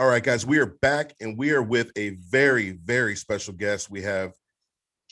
All 0.00 0.06
right, 0.06 0.22
guys, 0.22 0.46
we 0.46 0.60
are 0.60 0.76
back 0.80 1.12
and 1.20 1.36
we 1.36 1.50
are 1.50 1.62
with 1.62 1.90
a 1.96 2.10
very, 2.30 2.78
very 2.84 3.16
special 3.16 3.52
guest. 3.52 3.90
We 3.90 4.00
have 4.02 4.32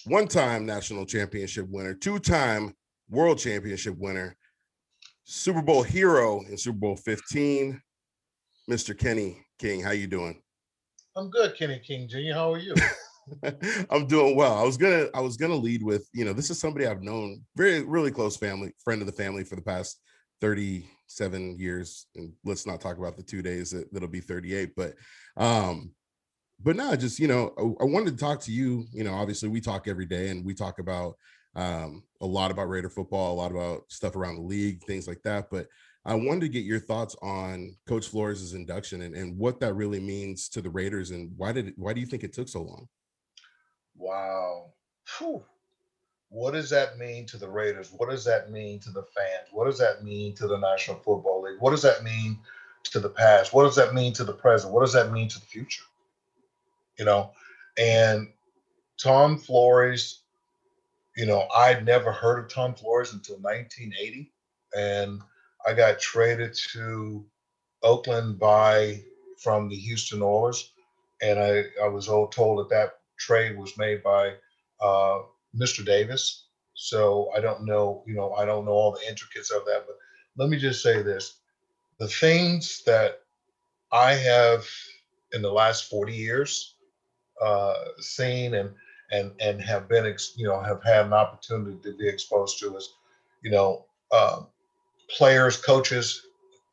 one 0.04 0.28
time 0.28 0.64
national 0.64 1.06
championship 1.06 1.66
winner, 1.68 1.92
two 1.92 2.20
time 2.20 2.72
world 3.10 3.38
championship 3.38 3.96
winner, 3.98 4.36
Super 5.24 5.60
Bowl 5.60 5.82
hero 5.82 6.40
in 6.42 6.56
Super 6.56 6.78
Bowl 6.78 6.96
15, 6.98 7.82
Mr. 8.70 8.96
Kenny 8.96 9.44
King. 9.58 9.82
How 9.82 9.90
you 9.90 10.06
doing? 10.06 10.40
I'm 11.16 11.30
good, 11.30 11.56
Kenny 11.58 11.80
King 11.84 12.08
Jr. 12.08 12.34
How 12.34 12.52
are 12.52 12.58
you? 12.58 12.76
I'm 13.90 14.06
doing 14.06 14.36
well. 14.36 14.56
I 14.56 14.62
was 14.62 14.76
gonna 14.76 15.06
I 15.14 15.20
was 15.20 15.36
gonna 15.36 15.56
lead 15.56 15.82
with, 15.82 16.08
you 16.14 16.24
know, 16.24 16.32
this 16.32 16.48
is 16.48 16.60
somebody 16.60 16.86
I've 16.86 17.02
known 17.02 17.42
very 17.56 17.82
really 17.82 18.12
close 18.12 18.36
family, 18.36 18.72
friend 18.84 19.02
of 19.02 19.08
the 19.08 19.12
family 19.12 19.42
for 19.42 19.56
the 19.56 19.62
past 19.62 19.98
37 20.40 21.58
years 21.58 22.06
and 22.16 22.32
let's 22.44 22.66
not 22.66 22.80
talk 22.80 22.98
about 22.98 23.16
the 23.16 23.22
two 23.22 23.42
days 23.42 23.70
that, 23.70 23.92
that'll 23.92 24.08
be 24.08 24.20
38 24.20 24.74
but 24.76 24.94
um 25.36 25.92
but 26.62 26.76
no 26.76 26.94
just 26.96 27.18
you 27.18 27.28
know 27.28 27.52
I, 27.58 27.84
I, 27.84 27.86
wanted 27.86 28.12
to 28.12 28.16
talk 28.16 28.40
to 28.42 28.52
you 28.52 28.86
you 28.92 29.04
know 29.04 29.14
obviously 29.14 29.48
we 29.48 29.60
talk 29.60 29.88
every 29.88 30.06
day 30.06 30.28
and 30.28 30.44
we 30.44 30.54
talk 30.54 30.78
about 30.78 31.16
um 31.54 32.02
a 32.20 32.26
lot 32.26 32.50
about 32.50 32.68
raider 32.68 32.90
football 32.90 33.34
a 33.34 33.40
lot 33.40 33.50
about 33.50 33.82
stuff 33.88 34.16
around 34.16 34.36
the 34.36 34.42
league 34.42 34.82
things 34.84 35.06
like 35.08 35.22
that 35.22 35.48
but 35.50 35.66
i 36.04 36.14
wanted 36.14 36.40
to 36.40 36.48
get 36.48 36.64
your 36.64 36.80
thoughts 36.80 37.16
on 37.22 37.74
coach 37.86 38.08
flores's 38.08 38.54
induction 38.54 39.02
and, 39.02 39.14
and 39.14 39.36
what 39.38 39.60
that 39.60 39.74
really 39.74 40.00
means 40.00 40.48
to 40.48 40.60
the 40.60 40.70
raiders 40.70 41.10
and 41.10 41.30
why 41.36 41.52
did 41.52 41.68
it, 41.68 41.74
why 41.76 41.92
do 41.92 42.00
you 42.00 42.06
think 42.06 42.24
it 42.24 42.32
took 42.32 42.48
so 42.48 42.62
long? 42.62 42.86
Wow. 43.96 44.74
Whew 45.18 45.44
what 46.36 46.52
does 46.52 46.68
that 46.68 46.98
mean 46.98 47.24
to 47.24 47.38
the 47.38 47.48
Raiders? 47.48 47.90
What 47.96 48.10
does 48.10 48.22
that 48.26 48.50
mean 48.50 48.78
to 48.80 48.90
the 48.90 49.04
fans? 49.04 49.48
What 49.52 49.64
does 49.64 49.78
that 49.78 50.04
mean 50.04 50.34
to 50.34 50.46
the 50.46 50.58
National 50.58 50.98
Football 50.98 51.40
League? 51.40 51.56
What 51.60 51.70
does 51.70 51.80
that 51.80 52.04
mean 52.04 52.38
to 52.84 53.00
the 53.00 53.08
past? 53.08 53.54
What 53.54 53.64
does 53.64 53.76
that 53.76 53.94
mean 53.94 54.12
to 54.12 54.24
the 54.24 54.34
present? 54.34 54.74
What 54.74 54.82
does 54.82 54.92
that 54.92 55.10
mean 55.10 55.28
to 55.28 55.40
the 55.40 55.46
future? 55.46 55.84
You 56.98 57.06
know, 57.06 57.30
and 57.78 58.28
Tom 59.02 59.38
Flores, 59.38 60.20
you 61.16 61.24
know, 61.24 61.48
I'd 61.56 61.86
never 61.86 62.12
heard 62.12 62.38
of 62.38 62.50
Tom 62.50 62.74
Flores 62.74 63.14
until 63.14 63.36
1980. 63.36 64.30
And 64.76 65.22
I 65.66 65.72
got 65.72 66.00
traded 66.00 66.52
to 66.72 67.24
Oakland 67.82 68.38
by 68.38 69.02
from 69.38 69.70
the 69.70 69.76
Houston 69.76 70.20
Oilers. 70.20 70.70
And 71.22 71.38
I, 71.38 71.64
I 71.82 71.88
was 71.88 72.08
all 72.08 72.28
told 72.28 72.58
that 72.58 72.68
that 72.68 72.98
trade 73.18 73.56
was 73.56 73.78
made 73.78 74.02
by 74.02 74.34
uh, 74.82 75.20
Mr. 75.58 75.84
Davis. 75.84 76.46
So 76.74 77.30
I 77.36 77.40
don't 77.40 77.64
know, 77.64 78.02
you 78.06 78.14
know, 78.14 78.32
I 78.34 78.44
don't 78.44 78.64
know 78.64 78.72
all 78.72 78.92
the 78.92 79.08
intricacies 79.08 79.50
of 79.50 79.64
that, 79.66 79.84
but 79.86 79.96
let 80.36 80.50
me 80.50 80.58
just 80.58 80.82
say 80.82 81.02
this. 81.02 81.40
The 81.98 82.08
things 82.08 82.82
that 82.84 83.22
I 83.92 84.12
have 84.12 84.66
in 85.32 85.42
the 85.42 85.50
last 85.50 85.88
40 85.88 86.12
years 86.12 86.74
uh, 87.42 87.74
seen 87.98 88.54
and 88.54 88.70
and 89.12 89.32
and 89.40 89.60
have 89.62 89.88
been, 89.88 90.04
ex, 90.04 90.34
you 90.36 90.46
know, 90.46 90.60
have 90.60 90.82
had 90.82 91.06
an 91.06 91.12
opportunity 91.12 91.78
to 91.82 91.96
be 91.96 92.08
exposed 92.08 92.58
to 92.58 92.76
is, 92.76 92.94
you 93.42 93.50
know, 93.50 93.86
uh, 94.10 94.40
players, 95.16 95.56
coaches 95.56 96.25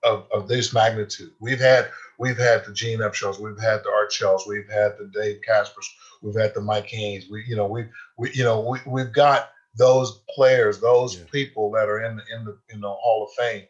of, 0.03 0.27
of 0.31 0.47
this 0.47 0.73
magnitude. 0.73 1.31
We've 1.39 1.59
had 1.59 1.89
we've 2.19 2.37
had 2.37 2.65
the 2.65 2.73
Gene 2.73 2.99
Upshaws, 2.99 3.39
we've 3.39 3.59
had 3.59 3.83
the 3.83 3.89
Art 3.89 4.11
Shells, 4.11 4.45
we've 4.47 4.69
had 4.69 4.97
the 4.97 5.09
Dave 5.13 5.41
Caspers, 5.47 5.87
we've 6.21 6.35
had 6.35 6.53
the 6.53 6.61
Mike 6.61 6.87
Haynes. 6.87 7.25
We, 7.29 7.43
you 7.47 7.55
know, 7.55 7.67
we, 7.67 7.85
we 8.17 8.31
you 8.33 8.43
know, 8.43 8.61
we, 8.61 8.79
we've 8.85 9.13
got 9.13 9.49
those 9.75 10.21
players, 10.29 10.79
those 10.79 11.17
yeah. 11.17 11.25
people 11.31 11.71
that 11.71 11.89
are 11.89 12.03
in 12.03 12.17
the 12.17 12.23
in 12.35 12.45
the 12.45 12.57
in 12.69 12.81
the 12.81 12.89
Hall 12.89 13.25
of 13.25 13.43
Fame. 13.43 13.65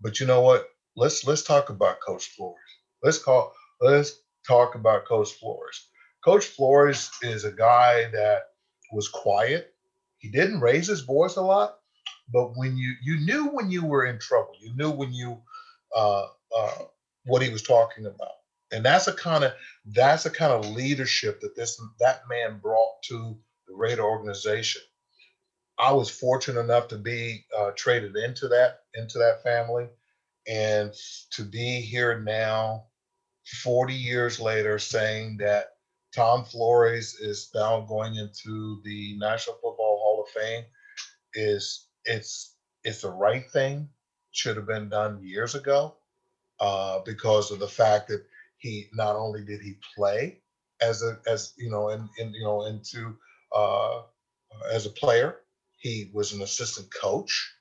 But 0.00 0.20
you 0.20 0.26
know 0.26 0.40
what? 0.40 0.68
Let's 0.96 1.24
let's 1.24 1.42
talk 1.42 1.70
about 1.70 2.00
Coach 2.00 2.26
Flores. 2.36 2.58
Let's 3.02 3.18
call 3.18 3.52
let's 3.80 4.20
talk 4.46 4.74
about 4.74 5.06
Coach 5.06 5.32
Flores. 5.32 5.88
Coach 6.24 6.44
Flores 6.44 7.10
is 7.22 7.44
a 7.44 7.52
guy 7.52 8.10
that 8.12 8.42
was 8.92 9.08
quiet. 9.08 9.74
He 10.18 10.28
didn't 10.28 10.60
raise 10.60 10.86
his 10.86 11.00
voice 11.00 11.36
a 11.36 11.42
lot, 11.42 11.78
but 12.30 12.56
when 12.56 12.76
you 12.76 12.94
you 13.02 13.20
knew 13.20 13.46
when 13.48 13.70
you 13.70 13.84
were 13.84 14.06
in 14.06 14.18
trouble, 14.18 14.52
you 14.60 14.74
knew 14.76 14.90
when 14.90 15.12
you 15.12 15.40
uh, 15.94 16.26
uh, 16.56 16.78
what 17.24 17.42
he 17.42 17.50
was 17.50 17.62
talking 17.62 18.06
about 18.06 18.32
and 18.72 18.84
that's 18.84 19.06
a 19.06 19.12
kind 19.12 19.44
of 19.44 19.52
that's 19.86 20.26
a 20.26 20.30
kind 20.30 20.52
of 20.52 20.70
leadership 20.70 21.40
that 21.40 21.54
this 21.54 21.80
that 22.00 22.22
man 22.28 22.58
brought 22.60 23.02
to 23.04 23.36
the 23.68 23.74
Raider 23.74 24.02
organization. 24.02 24.82
I 25.78 25.92
was 25.92 26.10
fortunate 26.10 26.60
enough 26.60 26.88
to 26.88 26.98
be 26.98 27.44
uh, 27.56 27.72
traded 27.76 28.16
into 28.16 28.48
that 28.48 28.80
into 28.94 29.18
that 29.18 29.42
family, 29.42 29.88
and 30.48 30.92
to 31.32 31.44
be 31.44 31.80
here 31.80 32.20
now, 32.20 32.86
forty 33.62 33.94
years 33.94 34.40
later, 34.40 34.78
saying 34.78 35.36
that 35.38 35.66
Tom 36.14 36.44
Flores 36.44 37.14
is 37.20 37.50
now 37.54 37.82
going 37.82 38.16
into 38.16 38.80
the 38.84 39.16
National 39.18 39.56
Football 39.56 39.98
Hall 40.02 40.24
of 40.26 40.42
Fame 40.42 40.64
is 41.34 41.88
it's 42.04 42.54
it's 42.84 43.02
the 43.02 43.10
right 43.10 43.48
thing. 43.50 43.88
Should 44.32 44.56
have 44.56 44.66
been 44.66 44.88
done 44.88 45.22
years 45.22 45.54
ago, 45.54 45.94
uh, 46.60 47.00
because 47.04 47.50
of 47.50 47.58
the 47.58 47.68
fact 47.68 48.08
that 48.08 48.24
he 48.58 48.88
not 48.94 49.16
only 49.16 49.44
did 49.44 49.60
he 49.60 49.76
play 49.94 50.40
as 50.80 51.02
a 51.02 51.18
as 51.26 51.52
you 51.56 51.70
know 51.70 51.88
in, 51.90 52.08
in 52.18 52.32
you 52.32 52.44
know 52.44 52.64
into 52.64 53.16
uh, 53.54 54.02
as 54.70 54.86
a 54.86 54.90
player. 54.90 55.36
He 55.78 56.10
was 56.14 56.32
an 56.32 56.42
assistant 56.42 56.88
coach. 56.94 57.54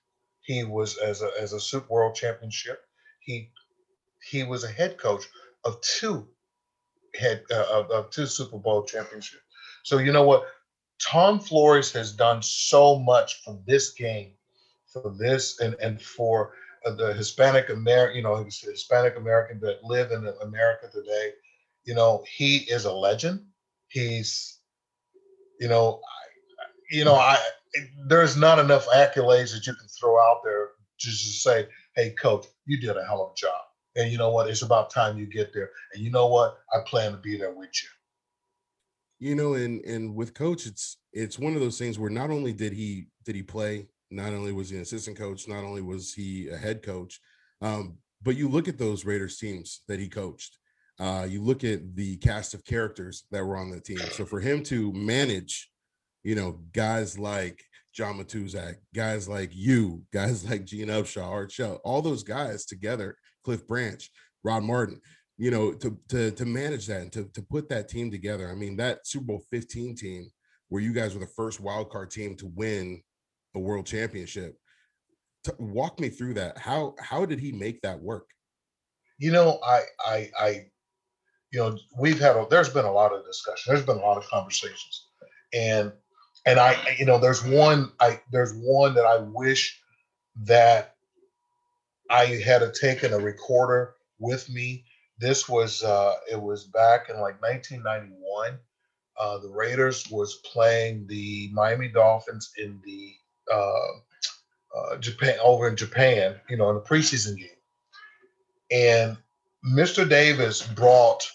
He 0.43 0.63
was 0.63 0.97
as 0.97 1.21
a 1.21 1.31
as 1.39 1.53
a 1.53 1.59
Super 1.59 1.87
World 1.93 2.15
Championship. 2.15 2.79
He 3.19 3.51
he 4.29 4.43
was 4.43 4.63
a 4.63 4.71
head 4.71 4.97
coach 4.97 5.23
of 5.65 5.81
two 5.81 6.27
head 7.15 7.43
uh, 7.51 7.65
of, 7.71 7.91
of 7.91 8.09
two 8.11 8.25
Super 8.25 8.57
Bowl 8.57 8.83
championships. 8.83 9.43
So 9.83 9.97
you 9.97 10.11
know 10.11 10.23
what? 10.23 10.45
Tom 11.09 11.39
Flores 11.39 11.91
has 11.93 12.11
done 12.11 12.41
so 12.41 12.99
much 12.99 13.41
for 13.43 13.59
this 13.65 13.91
game, 13.93 14.33
for 14.85 15.13
this 15.17 15.59
and 15.59 15.75
and 15.81 16.01
for 16.01 16.53
uh, 16.85 16.93
the 16.93 17.13
Hispanic 17.13 17.69
American, 17.69 18.17
you 18.17 18.23
know, 18.23 18.43
Hispanic 18.43 19.17
American 19.17 19.59
that 19.61 19.83
live 19.83 20.11
in 20.11 20.27
America 20.41 20.89
today. 20.91 21.31
You 21.83 21.95
know, 21.95 22.23
he 22.31 22.57
is 22.57 22.85
a 22.85 22.93
legend. 22.93 23.41
He's, 23.87 24.59
you 25.59 25.67
know, 25.67 26.01
I, 26.03 26.65
you 26.95 27.03
know, 27.03 27.15
I 27.15 27.37
there's 28.07 28.37
not 28.37 28.59
enough 28.59 28.87
accolades 28.87 29.53
that 29.53 29.65
you 29.65 29.73
can 29.73 29.87
throw 29.87 30.19
out 30.19 30.41
there 30.43 30.69
just 30.99 31.23
to 31.23 31.31
say, 31.31 31.67
"Hey, 31.95 32.11
coach, 32.11 32.45
you 32.65 32.79
did 32.79 32.97
a 32.97 33.05
hell 33.05 33.23
of 33.23 33.31
a 33.31 33.35
job." 33.35 33.61
And 33.95 34.11
you 34.11 34.17
know 34.17 34.29
what? 34.29 34.49
It's 34.49 34.61
about 34.61 34.89
time 34.89 35.17
you 35.17 35.25
get 35.25 35.53
there. 35.53 35.71
And 35.93 36.03
you 36.03 36.11
know 36.11 36.27
what? 36.27 36.59
I 36.73 36.79
plan 36.85 37.11
to 37.11 37.17
be 37.17 37.37
there 37.37 37.53
with 37.53 37.71
you. 37.81 37.89
You 39.21 39.35
know, 39.35 39.53
and 39.53 39.85
and 39.85 40.15
with 40.15 40.33
coach, 40.33 40.65
it's 40.65 40.97
it's 41.13 41.37
one 41.37 41.53
of 41.53 41.61
those 41.61 41.77
things 41.77 41.99
where 41.99 42.09
not 42.09 42.31
only 42.31 42.53
did 42.53 42.73
he 42.73 43.05
did 43.23 43.35
he 43.35 43.43
play, 43.43 43.87
not 44.09 44.33
only 44.33 44.51
was 44.51 44.71
he 44.71 44.77
an 44.77 44.81
assistant 44.81 45.15
coach, 45.15 45.47
not 45.47 45.63
only 45.63 45.81
was 45.81 46.11
he 46.11 46.49
a 46.49 46.57
head 46.57 46.81
coach, 46.81 47.19
um, 47.61 47.97
but 48.23 48.35
you 48.35 48.49
look 48.49 48.67
at 48.67 48.79
those 48.79 49.05
Raiders 49.05 49.37
teams 49.37 49.81
that 49.87 49.99
he 49.99 50.09
coached. 50.09 50.57
Uh, 50.99 51.27
you 51.29 51.41
look 51.41 51.63
at 51.63 51.95
the 51.95 52.17
cast 52.17 52.55
of 52.55 52.65
characters 52.65 53.25
that 53.31 53.45
were 53.45 53.57
on 53.57 53.69
the 53.69 53.79
team. 53.79 53.99
So 53.99 54.25
for 54.25 54.39
him 54.39 54.63
to 54.63 54.91
manage, 54.93 55.69
you 56.23 56.35
know, 56.35 56.59
guys 56.73 57.17
like 57.17 57.63
John 57.93 58.19
Matuszak, 58.19 58.75
guys 58.93 59.29
like 59.29 59.51
you, 59.53 60.03
guys 60.11 60.49
like 60.49 60.65
Gene 60.65 60.87
Upshaw, 60.87 61.27
Art 61.27 61.51
Shell, 61.51 61.79
all 61.83 62.01
those 62.01 62.23
guys 62.23 62.65
together 62.65 63.15
Cliff 63.43 63.67
Branch, 63.67 64.09
Rod 64.43 64.63
Martin, 64.63 64.99
you 65.41 65.49
know, 65.49 65.73
to 65.73 65.97
to 66.09 66.29
to 66.29 66.45
manage 66.45 66.85
that 66.85 67.01
and 67.01 67.11
to 67.13 67.23
to 67.33 67.41
put 67.41 67.67
that 67.69 67.89
team 67.89 68.11
together. 68.11 68.47
I 68.47 68.53
mean, 68.53 68.77
that 68.77 69.07
Super 69.07 69.25
Bowl 69.25 69.43
15 69.49 69.95
team 69.95 70.29
where 70.69 70.83
you 70.83 70.93
guys 70.93 71.15
were 71.15 71.19
the 71.19 71.25
first 71.35 71.59
wild 71.59 71.89
card 71.89 72.11
team 72.11 72.35
to 72.35 72.45
win 72.45 73.01
a 73.55 73.59
world 73.59 73.87
championship. 73.87 74.55
To 75.45 75.55
walk 75.57 75.99
me 75.99 76.09
through 76.09 76.35
that. 76.35 76.59
How 76.59 76.93
how 76.99 77.25
did 77.25 77.39
he 77.39 77.51
make 77.51 77.81
that 77.81 77.99
work? 77.99 78.27
You 79.17 79.31
know, 79.31 79.59
I 79.65 79.81
I 80.05 80.29
I 80.39 80.47
you 81.51 81.59
know, 81.59 81.75
we've 81.99 82.19
had 82.19 82.35
a, 82.35 82.45
there's 82.47 82.69
been 82.69 82.85
a 82.85 82.93
lot 82.93 83.11
of 83.11 83.25
discussion. 83.25 83.73
There's 83.73 83.85
been 83.85 83.97
a 83.97 84.01
lot 84.01 84.17
of 84.17 84.29
conversations. 84.29 85.07
And 85.55 85.91
and 86.45 86.59
I 86.59 86.77
you 86.99 87.05
know, 87.07 87.17
there's 87.17 87.43
one 87.43 87.91
I 87.99 88.21
there's 88.31 88.53
one 88.53 88.93
that 88.93 89.07
I 89.07 89.17
wish 89.17 89.81
that 90.43 90.97
I 92.11 92.25
had 92.25 92.61
taken 92.75 93.11
a 93.11 93.17
recorder 93.17 93.95
with 94.19 94.47
me. 94.47 94.85
This 95.21 95.47
was 95.47 95.83
uh, 95.83 96.15
it 96.29 96.41
was 96.41 96.65
back 96.65 97.09
in 97.09 97.15
like 97.21 97.41
1991. 97.41 98.57
Uh, 99.19 99.37
the 99.37 99.49
Raiders 99.49 100.09
was 100.09 100.41
playing 100.51 101.05
the 101.07 101.49
Miami 101.53 101.89
Dolphins 101.89 102.51
in 102.57 102.81
the 102.83 103.13
uh, 103.53 104.77
uh, 104.77 104.97
Japan 104.97 105.37
over 105.43 105.67
in 105.67 105.75
Japan, 105.75 106.35
you 106.49 106.57
know, 106.57 106.71
in 106.71 106.77
a 106.77 106.81
preseason 106.81 107.37
game. 107.37 107.47
And 108.71 109.17
Mr. 109.63 110.09
Davis 110.09 110.65
brought 110.65 111.29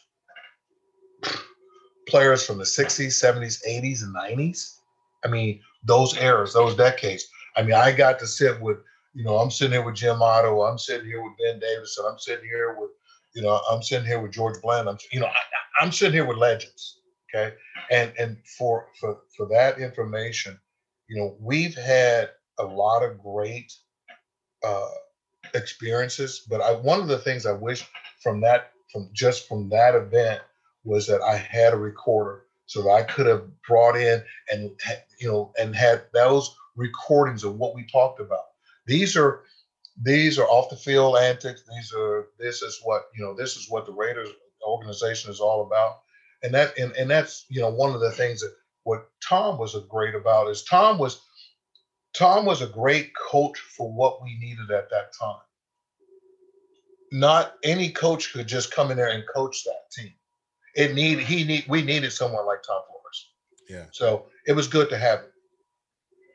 players 2.09 2.45
from 2.45 2.59
the 2.59 2.65
60s, 2.65 3.07
70s, 3.07 3.61
80s, 3.69 4.03
and 4.03 4.15
90s. 4.15 4.79
I 5.25 5.29
mean, 5.29 5.61
those 5.85 6.17
eras, 6.19 6.55
those 6.55 6.75
decades. 6.75 7.29
I 7.57 7.63
mean, 7.63 7.75
I 7.75 7.93
got 7.93 8.19
to 8.19 8.27
sit 8.27 8.61
with 8.61 8.79
you 9.17 9.25
know, 9.25 9.39
I'm 9.39 9.51
sitting 9.51 9.73
here 9.73 9.83
with 9.83 9.95
Jim 9.95 10.21
Otto. 10.21 10.61
I'm 10.61 10.77
sitting 10.77 11.07
here 11.07 11.23
with 11.23 11.33
Ben 11.39 11.59
Davidson. 11.59 12.05
I'm 12.07 12.19
sitting 12.19 12.45
here 12.45 12.77
with, 12.79 12.91
you 13.37 13.43
know, 13.43 13.61
I'm 13.71 13.83
sitting 13.83 14.07
here 14.07 14.19
with 14.19 14.33
George 14.33 14.61
Blanda. 14.63 14.93
I'm, 14.93 14.99
you 15.13 15.21
know, 15.21 15.27
I, 15.27 15.85
am 15.85 15.93
sitting 15.93 16.15
here 16.15 16.25
with 16.25 16.39
legends. 16.39 17.01
Okay, 17.29 17.55
and 17.91 18.13
and 18.19 18.39
for 18.59 18.87
for 18.99 19.19
for 19.37 19.47
that 19.51 19.79
information, 19.79 20.59
you 21.09 21.21
know, 21.21 21.37
we've 21.39 21.75
had 21.75 22.31
a 22.59 22.65
lot 22.65 23.03
of 23.03 23.19
great 23.23 23.71
uh, 24.65 24.89
experiences. 25.55 26.47
But 26.49 26.63
I 26.63 26.73
one 26.73 27.01
of 27.01 27.09
the 27.09 27.19
things 27.19 27.45
I 27.45 27.53
wish 27.53 27.87
from 28.23 28.41
that 28.41 28.73
from 28.91 29.11
just 29.13 29.47
from 29.47 29.69
that 29.69 29.95
event 29.95 30.41
was 30.85 31.07
that 31.09 31.21
I 31.21 31.37
had 31.37 31.75
a 31.75 31.79
recorder 31.79 32.45
so 32.65 32.83
that 32.83 32.91
I 32.91 33.03
could 33.03 33.27
have 33.27 33.45
brought 33.69 33.97
in 33.97 34.23
and 34.51 34.71
you 35.21 35.29
know 35.29 35.53
and 35.59 35.77
had 35.77 36.05
those 36.15 36.57
recordings 36.75 37.45
of 37.45 37.57
what 37.57 37.75
we 37.75 37.85
talked 37.87 38.21
about 38.21 38.45
these 38.87 39.17
are 39.17 39.43
these 40.03 40.39
are 40.39 40.47
off 40.47 40.71
the 40.71 40.77
field 40.77 41.17
antics. 41.17 41.63
These 41.69 41.93
are 41.97 42.29
this 42.39 42.63
is 42.63 42.81
what 42.83 43.07
you 43.15 43.25
know. 43.25 43.35
This 43.35 43.57
is 43.57 43.71
what 43.71 43.87
the 43.87 43.93
Raiders 43.93 44.29
organization 44.67 45.31
is 45.31 45.41
all 45.41 45.67
about, 45.67 46.01
and 46.43 46.53
that 46.55 46.79
and, 46.79 46.93
and 46.93 47.11
that's 47.11 47.47
you 47.49 47.61
know 47.61 47.71
one 47.71 47.95
of 47.95 48.01
the 48.01 48.13
things 48.13 48.41
that 48.41 48.55
what 48.83 49.09
Tom 49.27 49.59
was 49.59 49.75
a 49.75 49.81
great 49.81 50.15
about 50.15 50.49
is 50.49 50.65
Tom 50.65 50.99
was 50.99 51.21
Tom 52.15 52.45
was 52.45 52.63
a 52.63 52.67
great 52.67 53.13
coach 53.17 53.59
for 53.59 53.93
what 53.93 54.23
we 54.23 54.39
needed 54.39 54.71
at 54.71 54.91
that 54.91 55.13
time. 55.19 55.41
Not 57.13 57.55
any 57.63 57.91
coach 57.91 58.33
could 58.33 58.47
just 58.47 58.75
come 58.75 58.91
in 58.91 58.97
there 58.97 59.11
and 59.11 59.25
coach 59.35 59.65
that 59.65 59.91
team. 59.93 60.13
It 60.75 60.95
need 60.95 61.21
he 61.21 61.45
need 61.45 61.65
we 61.69 61.83
needed 61.83 62.13
someone 62.13 62.45
like 62.47 62.63
Tom 62.63 62.83
Flores. 62.87 63.31
Yeah. 63.69 63.87
So 63.93 64.27
it 64.47 64.53
was 64.53 64.69
good 64.69 64.91
to 64.91 64.99
have 64.99 65.21
him. 65.21 65.31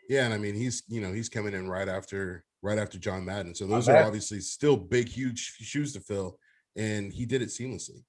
Yeah, 0.10 0.26
and 0.26 0.34
I 0.34 0.38
mean 0.38 0.56
he's 0.56 0.82
you 0.88 1.00
know 1.00 1.14
he's 1.14 1.30
coming 1.30 1.54
in 1.54 1.70
right 1.70 1.88
after 1.88 2.44
right 2.62 2.78
after 2.78 2.98
John 2.98 3.26
Madden, 3.26 3.56
so 3.56 3.66
those 3.66 3.90
are 3.90 3.98
obviously 3.98 4.40
still 4.40 4.78
big, 4.78 5.08
huge 5.10 5.56
shoes 5.60 5.94
to 5.94 6.00
fill, 6.00 6.38
and 6.76 7.12
he 7.12 7.26
did 7.26 7.42
it 7.42 7.50
seamlessly. 7.50 8.04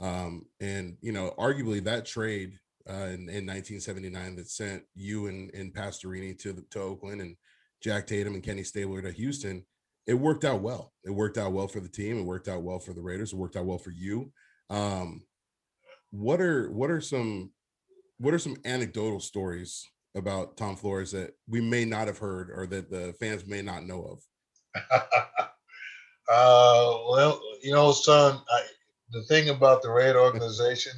Um, 0.00 0.46
and 0.60 0.96
you 1.00 1.12
know, 1.12 1.34
arguably 1.38 1.82
that 1.84 2.06
trade 2.06 2.58
uh, 2.88 3.08
in, 3.08 3.28
in 3.28 3.46
1979 3.46 4.36
that 4.36 4.48
sent 4.48 4.82
you 4.94 5.26
and, 5.26 5.52
and 5.54 5.74
Pastorini 5.74 6.38
to 6.38 6.52
the, 6.52 6.62
to 6.70 6.80
Oakland 6.80 7.20
and 7.20 7.36
Jack 7.82 8.06
Tatum 8.06 8.34
and 8.34 8.42
Kenny 8.42 8.62
Stabler 8.62 9.02
to 9.02 9.12
Houston, 9.12 9.64
it 10.06 10.14
worked 10.14 10.44
out 10.44 10.62
well. 10.62 10.92
It 11.04 11.10
worked 11.10 11.36
out 11.36 11.52
well 11.52 11.68
for 11.68 11.80
the 11.80 11.88
team. 11.88 12.18
It 12.18 12.24
worked 12.24 12.48
out 12.48 12.62
well 12.62 12.78
for 12.78 12.94
the 12.94 13.02
Raiders. 13.02 13.32
It 13.32 13.38
worked 13.38 13.56
out 13.56 13.66
well 13.66 13.78
for 13.78 13.90
you. 13.90 14.32
Um, 14.70 15.22
what 16.10 16.40
are 16.40 16.70
what 16.70 16.90
are 16.90 17.02
some 17.02 17.50
what 18.18 18.32
are 18.32 18.38
some 18.38 18.56
anecdotal 18.64 19.20
stories 19.20 19.86
about 20.14 20.56
Tom 20.56 20.76
Flores 20.76 21.12
that 21.12 21.34
we 21.48 21.60
may 21.60 21.84
not 21.84 22.06
have 22.06 22.18
heard 22.18 22.50
or 22.50 22.66
that 22.66 22.90
the 22.90 23.14
fans 23.20 23.46
may 23.46 23.62
not 23.62 23.84
know 23.84 24.02
of? 24.02 24.22
uh, 26.28 26.98
well, 27.10 27.40
you 27.62 27.72
know, 27.72 27.92
son, 27.92 28.40
I, 28.50 28.62
the 29.12 29.22
thing 29.24 29.48
about 29.48 29.82
the 29.82 29.90
Raid 29.90 30.16
organization 30.16 30.92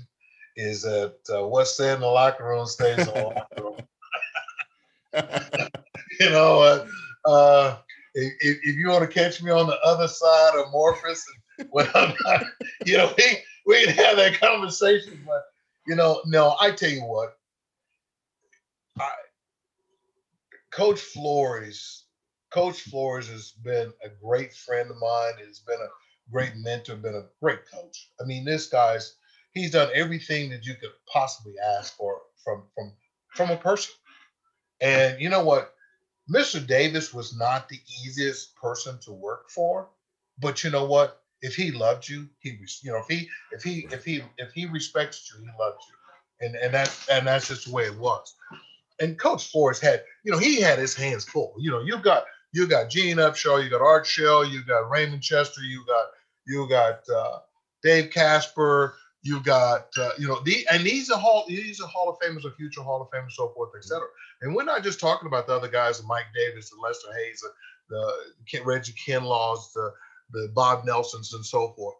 is 0.57 0.83
that 0.83 1.14
uh, 1.33 1.46
what's 1.46 1.77
said 1.77 1.94
in 1.96 2.01
the 2.01 2.07
locker 2.07 2.44
room 2.44 2.66
stays 2.66 2.99
in 2.99 3.07
the 3.07 3.12
locker 3.12 3.62
room. 3.62 3.77
you 6.20 6.31
know, 6.31 6.61
uh, 6.61 7.29
uh, 7.29 7.77
if, 8.14 8.59
if, 8.62 8.77
you 8.77 8.88
want 8.88 9.03
to 9.03 9.09
catch 9.09 9.42
me 9.42 9.51
on 9.51 9.66
the 9.66 9.79
other 9.85 10.09
side 10.09 10.53
of 10.57 10.73
Morphus, 10.73 11.23
when 11.70 11.87
I'm 11.94 12.14
not, 12.25 12.44
you 12.85 12.96
know, 12.96 13.12
we 13.16 13.38
we 13.66 13.85
can 13.85 13.94
have 13.94 14.16
that 14.16 14.40
conversation. 14.40 15.20
But 15.27 15.42
you 15.87 15.94
know, 15.94 16.20
no, 16.27 16.57
I 16.61 16.70
tell 16.73 16.90
you 16.90 17.03
what, 17.03 17.37
I, 18.99 19.11
Coach 20.70 21.00
Flores, 21.00 22.04
Coach 22.50 22.80
Flores 22.83 23.28
has 23.28 23.52
been 23.52 23.92
a 24.04 24.09
great 24.09 24.52
friend 24.54 24.90
of 24.90 24.96
mine. 24.98 25.33
Has 25.46 25.61
been 25.61 25.80
a 25.80 26.30
great 26.30 26.52
mentor. 26.56 26.96
Been 26.96 27.14
a 27.14 27.26
great 27.40 27.61
coach. 27.72 28.11
I 28.20 28.24
mean, 28.24 28.44
this 28.44 28.68
guy's 28.68 29.16
he's 29.52 29.72
done 29.72 29.90
everything 29.94 30.50
that 30.50 30.64
you 30.64 30.74
could 30.74 30.90
possibly 31.12 31.54
ask 31.78 31.96
for 31.96 32.20
from 32.44 32.64
from 32.74 32.92
from 33.35 33.50
a 33.50 33.56
person. 33.56 33.94
And 34.80 35.20
you 35.20 35.28
know 35.28 35.44
what? 35.44 35.74
Mr. 36.33 36.64
Davis 36.64 37.12
was 37.12 37.37
not 37.37 37.68
the 37.68 37.80
easiest 38.04 38.54
person 38.54 38.98
to 39.00 39.12
work 39.12 39.50
for, 39.50 39.88
but 40.38 40.62
you 40.62 40.70
know 40.70 40.85
what? 40.85 41.22
If 41.42 41.56
he 41.56 41.72
loved 41.72 42.09
you, 42.09 42.28
he 42.38 42.59
was, 42.61 42.80
you 42.83 42.92
know, 42.92 42.98
if 42.98 43.06
he 43.09 43.28
if 43.50 43.62
he 43.62 43.88
if 43.90 44.04
he 44.04 44.22
if 44.38 44.52
he 44.52 44.66
respects 44.66 45.33
you, 45.33 45.44
he 45.44 45.50
loves 45.59 45.85
you. 45.88 46.46
And 46.46 46.56
and 46.56 46.74
that 46.74 47.06
and 47.11 47.26
that's 47.26 47.48
just 47.48 47.66
the 47.66 47.72
way 47.72 47.85
it 47.85 47.98
was 47.98 48.35
and 49.01 49.19
Coach 49.19 49.51
Flores 49.51 49.81
had, 49.81 50.05
you 50.25 50.31
know, 50.31 50.39
he 50.39 50.61
had 50.61 50.79
his 50.79 50.95
hands 50.95 51.25
full. 51.25 51.55
You 51.59 51.71
know, 51.71 51.81
you've 51.81 52.03
got 52.03 52.25
you 52.53 52.67
got 52.67 52.91
Gene 52.91 53.17
Upshaw, 53.17 53.63
you 53.63 53.71
got 53.71 53.81
Art 53.81 54.07
Shell, 54.07 54.47
you 54.47 54.63
got 54.65 54.91
Raymond 54.91 55.23
Chester, 55.23 55.63
you 55.63 55.85
got 55.87 56.07
you 56.47 56.69
got 56.69 57.01
uh, 57.09 57.39
Dave 57.83 58.11
Casper, 58.11 58.95
you 59.23 59.41
got 59.41 59.87
uh, 59.99 60.11
you 60.19 60.29
know 60.29 60.41
the 60.45 60.67
and 60.71 60.85
these 60.85 61.11
are 61.11 61.19
hall 61.19 61.45
these 61.49 61.81
are 61.81 61.89
Hall 61.89 62.09
of 62.09 62.19
Famers, 62.19 62.45
or 62.45 62.53
future 62.53 62.83
Hall 62.83 63.03
of 63.03 63.09
Famers, 63.11 63.33
so 63.33 63.49
forth, 63.55 63.71
etc. 63.77 64.07
And 64.43 64.55
we're 64.55 64.65
not 64.65 64.83
just 64.83 65.01
talking 65.01 65.27
about 65.27 65.47
the 65.47 65.55
other 65.55 65.69
guys, 65.69 66.03
Mike 66.05 66.27
Davis, 66.35 66.73
and 66.73 66.81
Lester 66.83 67.09
Hayes, 67.17 67.43
the, 67.89 68.13
the 68.53 68.65
Reggie 68.65 68.95
Kinlaws, 69.07 69.73
the 69.75 69.93
the 70.33 70.51
Bob 70.55 70.85
Nelsons, 70.85 71.35
and 71.35 71.45
so 71.45 71.73
forth. 71.77 71.97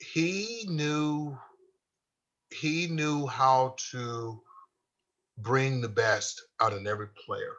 He 0.00 0.66
knew 0.68 1.36
he 2.52 2.86
knew 2.86 3.26
how 3.26 3.74
to 3.90 4.40
bring 5.38 5.80
the 5.80 5.88
best 5.88 6.42
out 6.60 6.72
in 6.72 6.86
every 6.86 7.08
player 7.26 7.54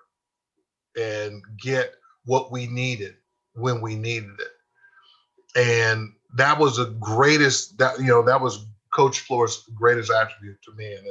and 0.98 1.44
get 1.62 1.96
what 2.26 2.52
we 2.52 2.68
needed 2.68 3.16
when 3.54 3.82
we 3.82 3.96
needed 3.96 4.40
it. 4.40 5.58
And 5.58 6.14
that 6.36 6.58
was 6.58 6.78
the 6.78 6.96
greatest 7.00 7.78
that 7.78 8.00
you 8.00 8.08
know 8.08 8.24
that 8.24 8.42
was 8.42 8.66
Coach 8.94 9.22
Flores' 9.22 9.70
greatest 9.74 10.12
attribute 10.12 10.62
to 10.64 10.74
me. 10.74 10.94
And 10.94 11.08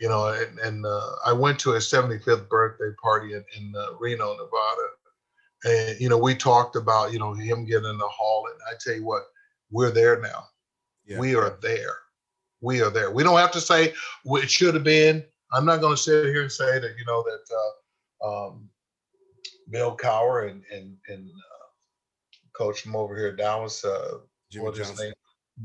you 0.00 0.08
know, 0.08 0.28
and, 0.28 0.58
and 0.58 0.86
uh, 0.86 1.12
I 1.24 1.32
went 1.32 1.58
to 1.60 1.72
his 1.72 1.84
75th 1.84 2.48
birthday 2.48 2.94
party 3.02 3.32
in, 3.32 3.44
in 3.56 3.72
uh, 3.74 3.94
Reno, 3.98 4.32
Nevada, 4.32 4.88
and 5.64 6.00
you 6.00 6.08
know 6.08 6.18
we 6.18 6.34
talked 6.34 6.76
about 6.76 7.12
you 7.12 7.18
know 7.18 7.32
him 7.32 7.64
getting 7.64 7.88
in 7.88 7.98
the 7.98 8.08
hall, 8.08 8.46
and 8.50 8.60
I 8.68 8.74
tell 8.80 8.94
you 8.94 9.04
what, 9.04 9.22
we're 9.70 9.90
there 9.90 10.20
now. 10.20 10.44
Yeah. 11.06 11.18
We 11.18 11.34
are 11.34 11.56
there. 11.62 11.96
We 12.60 12.82
are 12.82 12.90
there. 12.90 13.10
We 13.10 13.22
don't 13.22 13.38
have 13.38 13.52
to 13.52 13.60
say 13.60 13.94
it 14.24 14.50
should 14.50 14.74
have 14.74 14.84
been. 14.84 15.24
I'm 15.52 15.64
not 15.64 15.80
going 15.80 15.94
to 15.94 16.02
sit 16.02 16.26
here 16.26 16.42
and 16.42 16.52
say 16.52 16.78
that 16.78 16.94
you 16.98 17.04
know 17.06 17.22
that 17.22 17.44
uh, 18.24 18.48
um, 18.48 18.68
Bill 19.70 19.96
Cowher 19.96 20.50
and 20.50 20.62
and 20.72 20.96
and 21.08 21.28
uh, 21.30 21.66
coach 22.56 22.80
from 22.80 22.96
over 22.96 23.16
here 23.16 23.34
Dallas, 23.34 23.84
uh, 23.84 24.18
Jimmy 24.50 24.72
Johnson. 24.72 25.12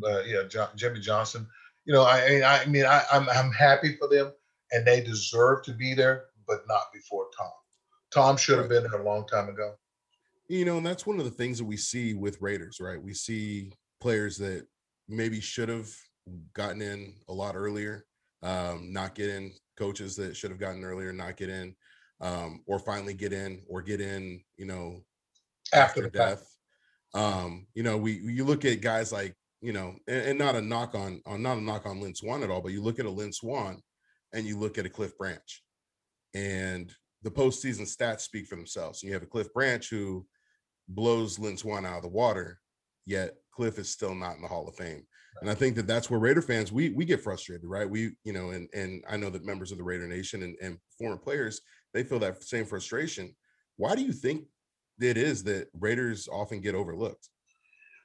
Uh, 0.04 0.22
yeah, 0.22 0.44
John, 0.48 0.70
Jimmy 0.76 1.00
Johnson. 1.00 1.48
You 1.86 1.94
know, 1.94 2.04
I 2.04 2.42
I 2.46 2.66
mean 2.66 2.86
I, 2.86 3.04
I'm 3.12 3.28
I'm 3.30 3.52
happy 3.52 3.96
for 3.96 4.08
them, 4.08 4.32
and 4.72 4.86
they 4.86 5.02
deserve 5.02 5.64
to 5.64 5.74
be 5.74 5.94
there, 5.94 6.26
but 6.48 6.62
not 6.68 6.94
before 6.94 7.28
Tom. 7.38 7.52
Tom 8.14 8.38
should 8.38 8.60
have 8.60 8.70
been 8.70 8.84
there 8.84 9.02
a 9.02 9.06
long 9.06 9.26
time 9.28 9.50
ago. 9.50 9.74
You 10.48 10.66
know, 10.66 10.78
and 10.78 10.86
that's 10.86 11.06
one 11.06 11.18
of 11.18 11.26
the 11.26 11.32
things 11.32 11.58
that 11.60 11.66
we 11.66 11.78
see 11.78 12.14
with 12.14 12.42
Raiders, 12.42 12.80
right? 12.82 13.02
We 13.02 13.14
see 13.14 13.72
players 14.02 14.38
that 14.40 14.68
maybe 15.08 15.40
should 15.40 15.70
have 15.70 15.90
gotten 16.54 16.82
in 16.82 17.16
a 17.30 17.34
lot 17.34 17.56
earlier, 17.56 18.06
um, 18.44 18.92
not 18.92 19.16
get 19.16 19.30
in. 19.30 19.54
Coaches 19.82 20.16
that 20.18 20.38
should 20.38 20.52
have 20.52 20.60
gotten 20.60 20.84
earlier, 20.84 21.12
not 21.12 21.38
get 21.38 21.50
in 21.50 21.76
um, 22.22 22.62
or 22.68 22.78
finally 22.78 23.16
get 23.16 23.34
in 23.34 23.64
or 23.68 23.82
get 23.82 24.00
in, 24.00 24.42
you 24.56 24.66
know, 24.66 25.04
after, 25.74 26.06
after 26.06 26.10
death. 26.10 26.56
Um, 27.16 27.66
you 27.74 27.82
know, 27.82 27.98
we 27.98 28.14
you 28.14 28.46
look 28.46 28.64
at 28.64 28.82
guys 28.82 29.12
like, 29.12 29.36
you 29.60 29.74
know, 29.74 29.96
and, 30.08 30.22
and, 30.28 30.40
not 30.40 30.56
a 30.56 30.62
knock 30.62 30.94
on 30.94 31.20
on 31.26 31.42
not 31.42 31.58
a 31.58 31.62
knock 31.62 31.88
on 31.88 32.00
Lynn 32.00 32.14
Swann 32.14 32.44
at 32.44 32.52
all, 32.52 32.62
but 32.62 32.72
you 32.72 32.84
look 32.84 33.00
at 33.00 33.08
a 33.08 33.10
Lynn 33.10 33.34
Swann 33.34 33.82
and 34.34 34.46
you 34.46 34.58
look 34.58 34.78
at 34.78 34.86
a 34.86 34.90
Cliff 34.90 35.18
Branch. 35.18 35.64
And 36.36 36.94
the 37.24 37.32
postseason 37.32 37.82
stats 37.82 38.22
speak 38.22 38.46
for 38.46 38.56
themselves. 38.56 39.02
You 39.02 39.14
have 39.14 39.24
a 39.24 39.28
Cliff 39.28 39.52
Branch 39.52 39.90
who 39.90 40.28
blows 40.88 41.40
Lynn 41.40 41.58
Swann 41.58 41.88
out 41.88 41.98
of 41.98 42.04
the 42.04 42.08
water, 42.08 42.61
yet 43.06 43.36
Cliff 43.54 43.78
is 43.78 43.90
still 43.90 44.16
not 44.16 44.36
in 44.36 44.42
the 44.42 44.48
Hall 44.48 44.68
of 44.68 44.76
Fame. 44.76 45.06
And 45.42 45.50
I 45.50 45.54
think 45.54 45.76
that 45.76 45.88
that's 45.88 46.10
where 46.10 46.20
Raider 46.20 46.42
fans 46.42 46.72
we 46.72 46.90
we 46.90 47.06
get 47.06 47.22
frustrated, 47.22 47.66
right? 47.66 47.90
We 47.90 48.12
you 48.24 48.34
know, 48.34 48.52
and 48.52 48.68
and 48.74 49.04
I 49.10 49.18
know 49.18 49.30
that 49.30 49.46
members 49.46 49.72
of 49.72 49.78
the 49.78 49.84
Raider 49.84 50.08
Nation 50.08 50.44
and, 50.44 50.56
and 50.62 50.78
former 50.98 51.18
players 51.18 51.62
they 51.94 52.04
feel 52.04 52.20
that 52.20 52.44
same 52.44 52.66
frustration. 52.66 53.36
Why 53.78 53.96
do 53.96 54.02
you 54.02 54.14
think 54.14 54.46
it 55.00 55.18
is 55.18 55.44
that 55.46 55.68
Raiders 55.80 56.28
often 56.32 56.62
get 56.62 56.76
overlooked? 56.76 57.30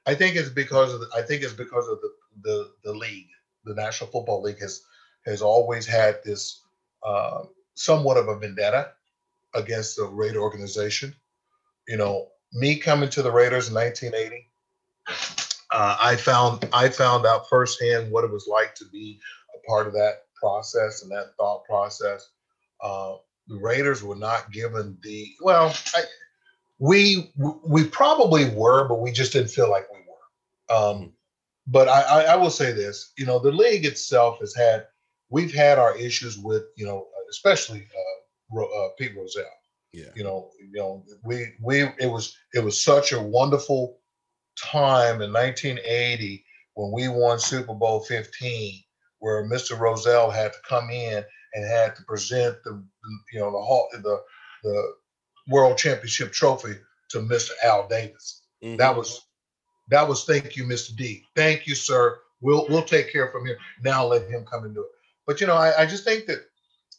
I 0.05 0.15
think 0.15 0.35
it's 0.35 0.49
because 0.49 0.93
of 0.93 1.01
the, 1.01 1.09
I 1.15 1.21
think 1.21 1.43
it's 1.43 1.53
because 1.53 1.87
of 1.87 1.99
the, 2.01 2.09
the 2.43 2.71
the 2.83 2.93
league. 2.93 3.27
The 3.65 3.75
National 3.75 4.09
Football 4.09 4.41
League 4.41 4.59
has 4.59 4.81
has 5.25 5.41
always 5.41 5.85
had 5.85 6.19
this 6.23 6.61
uh, 7.05 7.43
somewhat 7.75 8.17
of 8.17 8.29
a 8.29 8.39
vendetta 8.39 8.91
against 9.53 9.97
the 9.97 10.05
Raider 10.05 10.39
organization. 10.39 11.13
You 11.87 11.97
know, 11.97 12.29
me 12.53 12.77
coming 12.77 13.09
to 13.09 13.21
the 13.21 13.31
Raiders 13.31 13.67
in 13.69 13.75
1980, 13.75 14.49
uh, 15.71 15.97
I 15.99 16.15
found 16.15 16.67
I 16.73 16.89
found 16.89 17.25
out 17.25 17.49
firsthand 17.49 18.11
what 18.11 18.23
it 18.23 18.31
was 18.31 18.47
like 18.49 18.75
to 18.75 18.85
be 18.91 19.19
a 19.55 19.67
part 19.69 19.87
of 19.87 19.93
that 19.93 20.23
process 20.35 21.03
and 21.03 21.11
that 21.11 21.33
thought 21.37 21.65
process. 21.65 22.29
Uh, 22.81 23.15
the 23.47 23.57
Raiders 23.57 24.03
were 24.03 24.15
not 24.15 24.51
given 24.51 24.97
the 25.03 25.27
well. 25.41 25.75
I, 25.95 26.01
we 26.79 27.31
we 27.35 27.87
probably 27.87 28.49
were, 28.49 28.87
but 28.87 29.01
we 29.01 29.11
just 29.11 29.33
didn't 29.33 29.49
feel 29.49 29.69
like 29.69 29.87
we 29.91 29.99
were. 29.99 30.75
Um, 30.75 31.13
but 31.65 31.87
I, 31.87 32.01
I, 32.01 32.21
I 32.23 32.35
will 32.35 32.49
say 32.49 32.71
this: 32.71 33.13
you 33.17 33.25
know, 33.25 33.39
the 33.39 33.51
league 33.51 33.85
itself 33.85 34.39
has 34.39 34.55
had 34.55 34.85
we've 35.29 35.53
had 35.53 35.79
our 35.79 35.97
issues 35.97 36.37
with 36.37 36.63
you 36.75 36.85
know, 36.85 37.07
especially 37.29 37.87
uh, 38.55 38.59
uh, 38.61 38.89
Pete 38.97 39.15
Rozelle. 39.17 39.45
Yeah. 39.93 40.09
You 40.15 40.23
know, 40.23 40.51
you 40.59 40.79
know, 40.79 41.03
we 41.23 41.53
we 41.61 41.81
it 41.99 42.11
was 42.11 42.37
it 42.53 42.63
was 42.63 42.81
such 42.81 43.11
a 43.11 43.21
wonderful 43.21 43.99
time 44.61 45.21
in 45.21 45.31
1980 45.31 46.43
when 46.73 46.91
we 46.91 47.07
won 47.07 47.39
Super 47.39 47.73
Bowl 47.73 48.01
15, 48.01 48.83
where 49.19 49.43
Mr. 49.45 49.77
Rozelle 49.79 50.29
had 50.29 50.53
to 50.53 50.59
come 50.67 50.89
in 50.89 51.23
and 51.53 51.65
had 51.65 51.95
to 51.95 52.03
present 52.03 52.57
the 52.63 52.83
you 53.33 53.39
know 53.39 53.51
the 53.51 53.57
hall 53.57 53.87
the 53.93 54.21
the 54.63 54.93
world 55.49 55.77
championship 55.77 56.31
trophy 56.31 56.75
to 57.09 57.19
Mr. 57.19 57.51
Al 57.63 57.87
Davis. 57.87 58.43
Mm-hmm. 58.63 58.77
That 58.77 58.95
was 58.95 59.27
that 59.89 60.07
was 60.07 60.25
thank 60.25 60.55
you, 60.55 60.65
Mr. 60.65 60.95
D. 60.95 61.23
Thank 61.35 61.67
you, 61.67 61.75
sir. 61.75 62.19
We'll 62.41 62.67
we'll 62.69 62.83
take 62.83 63.11
care 63.11 63.29
from 63.29 63.45
here. 63.45 63.57
Now 63.83 64.05
let 64.05 64.29
him 64.29 64.45
come 64.45 64.65
and 64.65 64.75
do 64.75 64.81
it. 64.81 64.91
But 65.25 65.41
you 65.41 65.47
know, 65.47 65.55
I, 65.55 65.81
I 65.81 65.85
just 65.85 66.03
think 66.03 66.25
that 66.27 66.45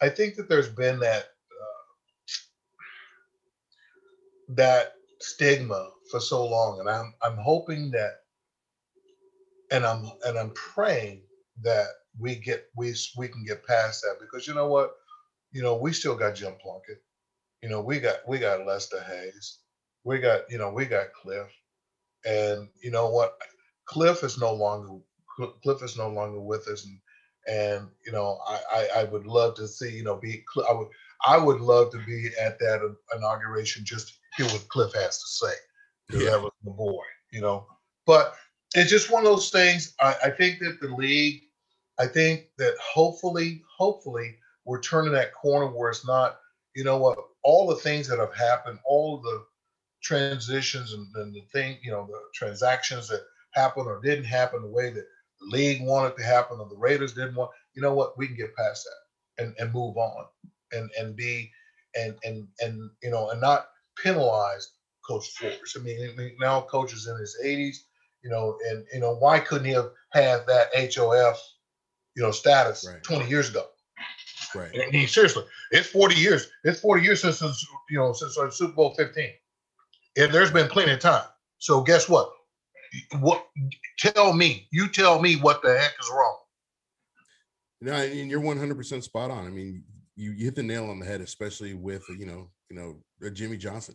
I 0.01 0.09
think 0.09 0.37
that 0.37 0.49
there's 0.49 0.69
been 0.69 0.99
that 1.01 1.25
uh, 1.53 2.35
that 4.51 4.95
stigma 5.21 5.91
for 6.11 6.21
so 6.21 6.47
long, 6.47 6.81
and 6.81 6.89
I'm 6.89 7.15
I'm 7.23 7.37
hoping 7.37 7.91
that, 7.93 8.21
and 9.71 9.85
I'm 9.85 10.11
and 10.27 10.39
I'm 10.39 10.51
praying 10.51 11.23
that 11.63 11.87
we 12.19 12.37
get 12.37 12.67
we 12.77 12.95
we 13.17 13.29
can 13.29 13.45
get 13.45 13.67
past 13.67 14.03
that 14.03 14.17
because 14.21 14.47
you 14.47 14.55
know 14.55 14.69
what, 14.69 14.93
you 15.53 15.63
know 15.63 15.77
we 15.77 15.93
still 15.93 16.17
got 16.17 16.35
Jim 16.37 16.55
Plunkett, 16.63 17.03
you 17.63 17.69
know 17.69 17.81
we 17.81 18.01
got 18.01 18.17
we 18.29 18.39
got 18.39 18.67
Lester 18.67 19.03
Hayes, 19.03 19.59
we 20.05 20.19
got 20.19 20.43
you 20.51 20.59
know 20.59 20.71
we 20.73 20.87
got 20.87 21.13
Cliff, 21.13 21.49
and 22.27 22.69
you 22.83 22.91
know 22.91 23.09
what, 23.11 23.39
Cliff 23.87 24.23
is 24.25 24.39
no 24.39 24.55
longer 24.55 25.01
Cliff 25.63 25.83
is 25.83 25.97
no 25.97 26.09
longer 26.09 26.41
with 26.41 26.67
us, 26.69 26.87
and 26.87 27.01
and 27.49 27.89
you 28.07 28.13
know 28.13 28.39
I 28.47 28.61
I, 28.73 29.01
I 29.01 29.05
would 29.05 29.27
love 29.27 29.57
to 29.57 29.69
see 29.69 29.91
you 29.91 30.05
know 30.05 30.17
be 30.17 30.45
I 30.69 30.73
would 30.73 30.89
I 31.27 31.39
would 31.39 31.61
love 31.61 31.93
to 31.93 31.99
be 32.07 32.31
at 32.41 32.59
that 32.61 32.97
inauguration 33.17 33.85
just 33.85 34.18
hear 34.39 34.47
what 34.47 34.69
Cliff 34.69 34.93
has 34.95 35.19
to 35.19 35.47
say 35.47 35.55
because 36.07 36.25
yeah. 36.25 36.49
the 36.65 36.71
boy, 36.71 37.03
you 37.33 37.41
know. 37.41 37.67
But 38.07 38.35
it's 38.75 38.91
just 38.91 39.11
one 39.11 39.25
of 39.25 39.31
those 39.31 39.51
things. 39.51 39.95
I, 40.01 40.15
I 40.25 40.31
think 40.31 40.61
that 40.61 40.79
the 40.81 40.89
league 40.89 41.43
I 41.99 42.07
think 42.07 42.47
that 42.59 42.77
hopefully, 42.79 43.63
hopefully, 43.77 44.37
we're 44.65 44.81
turning 44.81 45.13
that 45.13 45.35
corner 45.35 45.67
where 45.67 45.91
it's 45.91 46.07
not, 46.07 46.39
you 46.75 46.85
know 46.85 46.99
what, 46.99 47.19
all 47.43 47.67
the 47.67 47.77
things 47.77 48.07
that 48.09 48.21
have 48.21 48.35
happened, 48.35 48.79
all 48.85 49.21
the 49.21 49.45
transitions 50.03 50.93
and, 50.93 51.09
and 51.17 51.35
the 51.35 51.43
thing, 51.53 51.79
you 51.83 51.91
know, 51.91 52.07
the 52.07 52.21
transactions 52.35 53.09
that 53.09 53.23
happened 53.55 53.87
or 53.87 54.01
didn't 54.01 54.25
happen 54.25 54.63
the 54.63 54.69
way 54.69 54.91
that 54.91 55.07
the 55.41 55.47
league 55.47 55.83
wanted 55.83 56.17
to 56.17 56.23
happen 56.23 56.59
or 56.61 56.69
the 56.69 56.77
Raiders 56.77 57.15
didn't 57.15 57.35
want, 57.35 57.51
you 57.75 57.83
know 57.83 57.95
what, 57.95 58.17
we 58.17 58.29
can 58.29 58.37
get 58.37 58.55
past 58.55 58.87
that 58.87 59.45
and, 59.45 59.55
and 59.59 59.73
move 59.73 59.97
on 59.97 60.27
and 60.73 60.91
and 60.99 61.17
be 61.17 61.51
and 61.97 62.15
and 62.25 62.47
and 62.61 62.91
you 63.03 63.11
know 63.11 63.31
and 63.31 63.41
not 63.41 63.69
penalize 64.03 64.73
Coach 65.07 65.31
Flores. 65.37 65.77
I 65.79 65.83
mean, 65.83 66.37
now 66.41 66.63
coach 66.63 66.93
is 66.93 67.07
in 67.07 67.17
his 67.17 67.37
80s, 67.45 67.77
you 68.23 68.31
know, 68.31 68.59
and 68.71 68.85
you 68.93 69.01
know 69.01 69.15
why 69.17 69.41
couldn't 69.41 69.67
he 69.67 69.73
have 69.73 69.91
had 70.13 70.47
that 70.47 70.69
HOF 70.95 71.41
you 72.19 72.25
know, 72.25 72.33
status 72.33 72.85
right. 72.87 73.03
20 73.05 73.31
years 73.31 73.49
ago. 73.49 73.65
Right. 74.55 74.73
I 74.75 74.91
mean, 74.91 75.07
seriously, 75.07 75.45
it's 75.71 75.89
40 75.89 76.17
years. 76.17 76.51
It's 76.65 76.81
40 76.81 77.05
years 77.05 77.21
since, 77.21 77.41
you 77.89 77.99
know, 77.99 78.13
since 78.13 78.37
Super 78.57 78.73
Bowl 78.73 78.95
15. 78.95 79.31
And 80.17 80.33
there's 80.33 80.51
been 80.51 80.67
plenty 80.67 80.93
of 80.93 80.99
time. 80.99 81.27
So 81.59 81.81
guess 81.81 82.09
what? 82.09 82.33
What 83.21 83.47
tell 83.99 84.33
me, 84.33 84.67
you 84.73 84.89
tell 84.89 85.21
me 85.21 85.37
what 85.37 85.63
the 85.63 85.79
heck 85.79 85.93
is 86.01 86.11
wrong. 86.11 86.39
No, 87.81 87.93
and 87.93 88.29
you're 88.29 88.41
100% 88.41 89.03
spot 89.05 89.31
on. 89.31 89.47
I 89.47 89.51
mean, 89.51 89.85
you, 90.17 90.33
you 90.33 90.47
hit 90.47 90.57
the 90.57 90.63
nail 90.65 90.91
on 90.91 90.99
the 90.99 91.07
head, 91.07 91.21
especially 91.21 91.75
with, 91.75 92.03
you 92.09 92.27
know, 92.27 92.51
you 92.71 92.77
know, 92.77 93.31
Jimmy 93.31 93.57
Johnson. 93.57 93.95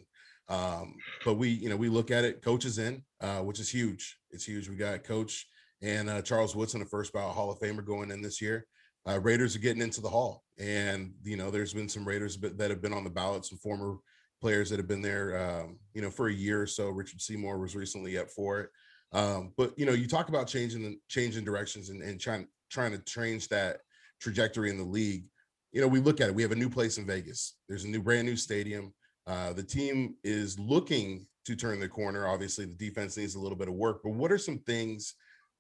Um, 0.50 0.96
but 1.24 1.36
we, 1.36 1.50
you 1.50 1.70
know, 1.70 1.78
we 1.78 1.90
look 1.90 2.12
at 2.12 2.26
it, 2.26 2.42
coaches 2.42 2.78
in, 2.78 3.04
uh, 3.22 3.40
which 3.40 3.60
is 3.60 3.70
huge. 3.70 4.18
It's 4.32 4.46
huge. 4.46 4.70
We 4.70 4.76
got 4.76 5.04
coach 5.04 5.48
and 5.82 6.10
uh, 6.10 6.22
Charles 6.22 6.56
Woodson, 6.56 6.80
the 6.80 6.86
first 6.86 7.14
ballot 7.14 7.36
Hall 7.36 7.52
of 7.52 7.60
Famer 7.60 7.86
going 7.86 8.12
in 8.12 8.22
this 8.22 8.42
year. 8.42 8.66
Uh, 9.08 9.20
Raiders 9.20 9.56
are 9.56 9.60
getting 9.60 9.82
into 9.82 10.00
the 10.00 10.10
Hall, 10.10 10.44
and 10.58 11.14
you 11.24 11.36
know 11.36 11.52
there's 11.52 11.74
been 11.74 11.90
some 11.90 12.08
Raiders 12.08 12.38
that 12.38 12.70
have 12.70 12.82
been 12.82 12.94
on 12.94 13.04
the 13.04 13.10
ballot, 13.10 13.46
some 13.46 13.58
former 13.58 13.98
players 14.42 14.70
that 14.70 14.80
have 14.80 14.88
been 14.88 15.02
there, 15.02 15.62
um, 15.62 15.78
you 15.94 16.02
know, 16.02 16.10
for 16.10 16.28
a 16.28 16.34
year 16.34 16.62
or 16.62 16.68
so. 16.68 16.90
Richard 16.90 17.20
Seymour 17.20 17.58
was 17.58 17.76
recently 17.76 18.18
up 18.18 18.30
for 18.30 18.62
it, 18.62 18.70
um, 19.12 19.52
but 19.58 19.78
you 19.78 19.86
know, 19.86 19.92
you 19.92 20.08
talk 20.08 20.30
about 20.30 20.48
changing 20.48 21.00
changing 21.10 21.44
directions 21.44 21.90
and, 21.90 22.02
and 22.02 22.20
trying 22.20 22.48
trying 22.70 22.92
to 22.92 23.00
change 23.00 23.50
that 23.50 23.80
trajectory 24.22 24.70
in 24.70 24.78
the 24.78 24.84
league. 24.84 25.26
You 25.74 25.82
know, 25.82 25.88
we 25.88 26.00
look 26.00 26.22
at 26.22 26.30
it. 26.30 26.36
We 26.36 26.44
have 26.44 26.52
a 26.52 26.56
new 26.56 26.70
place 26.70 26.98
in 26.98 27.06
Vegas. 27.06 27.56
There's 27.68 27.84
a 27.84 27.90
new 27.90 28.02
brand 28.02 28.28
new 28.28 28.36
stadium. 28.36 28.94
Uh, 29.26 29.54
the 29.54 29.64
team 29.64 30.16
is 30.24 30.60
looking 30.60 31.26
to 31.46 31.56
turn 31.56 31.80
the 31.80 31.90
corner. 31.90 32.28
Obviously, 32.28 32.66
the 32.66 32.76
defense 32.76 33.18
needs 33.18 33.36
a 33.36 33.40
little 33.40 33.58
bit 33.58 33.68
of 33.68 33.74
work. 33.74 34.02
But 34.04 34.14
what 34.14 34.32
are 34.32 34.38
some 34.38 34.60
things 34.60 35.16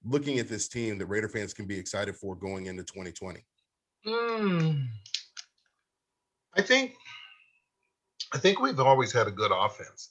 looking 0.05 0.37
at 0.37 0.47
this 0.47 0.67
team 0.67 0.97
that 0.99 1.07
Raider 1.07 1.29
fans 1.29 1.53
can 1.53 1.65
be 1.65 1.77
excited 1.77 2.15
for 2.15 2.35
going 2.35 2.67
into 2.67 2.83
2020? 2.83 3.43
Mm. 4.05 4.87
I 6.55 6.61
think 6.61 6.93
I 8.33 8.37
think 8.37 8.59
we've 8.59 8.79
always 8.79 9.11
had 9.11 9.27
a 9.27 9.31
good 9.31 9.51
offense. 9.53 10.09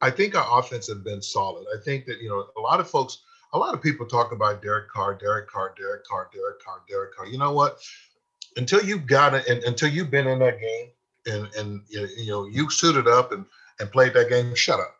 I 0.00 0.10
think 0.10 0.34
our 0.34 0.58
offense 0.58 0.86
has 0.88 0.98
been 0.98 1.22
solid. 1.22 1.66
I 1.74 1.82
think 1.82 2.06
that 2.06 2.20
you 2.20 2.28
know 2.28 2.46
a 2.56 2.60
lot 2.60 2.80
of 2.80 2.88
folks, 2.88 3.18
a 3.52 3.58
lot 3.58 3.74
of 3.74 3.82
people 3.82 4.06
talk 4.06 4.32
about 4.32 4.62
Derek 4.62 4.88
Carr, 4.90 5.14
Derek 5.14 5.48
Carr, 5.48 5.74
Derek 5.76 6.04
Carr, 6.04 6.30
Derek 6.32 6.60
Carr, 6.62 6.82
Derek 6.88 7.14
Carr. 7.14 7.26
You 7.26 7.38
know 7.38 7.52
what? 7.52 7.78
Until 8.56 8.82
you've 8.82 9.06
got 9.06 9.34
it, 9.34 9.46
and 9.46 9.62
until 9.64 9.88
you've 9.88 10.10
been 10.10 10.26
in 10.26 10.38
that 10.40 10.60
game, 10.60 10.88
and 11.26 11.54
and 11.54 11.80
you 11.88 12.30
know 12.30 12.46
you 12.46 12.68
suited 12.70 13.08
up 13.08 13.32
and 13.32 13.46
and 13.80 13.90
played 13.90 14.14
that 14.14 14.28
game, 14.28 14.54
shut 14.54 14.80
up. 14.80 14.94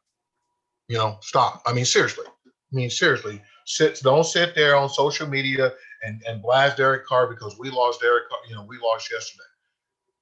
You 0.88 0.99
know, 0.99 1.19
stop. 1.21 1.62
I 1.67 1.73
mean, 1.73 1.85
seriously. 1.85 2.27
I 2.27 2.75
mean, 2.75 2.91
seriously. 2.91 3.43
Sit. 3.67 4.01
Don't 4.03 4.25
sit 4.25 4.55
there 4.55 4.77
on 4.77 4.88
social 4.88 5.27
media 5.27 5.73
and 6.03 6.23
and 6.27 6.43
blast 6.43 6.79
Derek 6.79 7.07
Carr 7.07 7.27
because 7.29 7.59
we 7.59 7.71
lost 7.71 8.01
Derek 8.01 8.29
Carr. 8.29 8.38
You 8.49 8.55
know, 8.55 8.65
we 8.65 8.79
lost 8.79 9.11
yesterday 9.11 9.45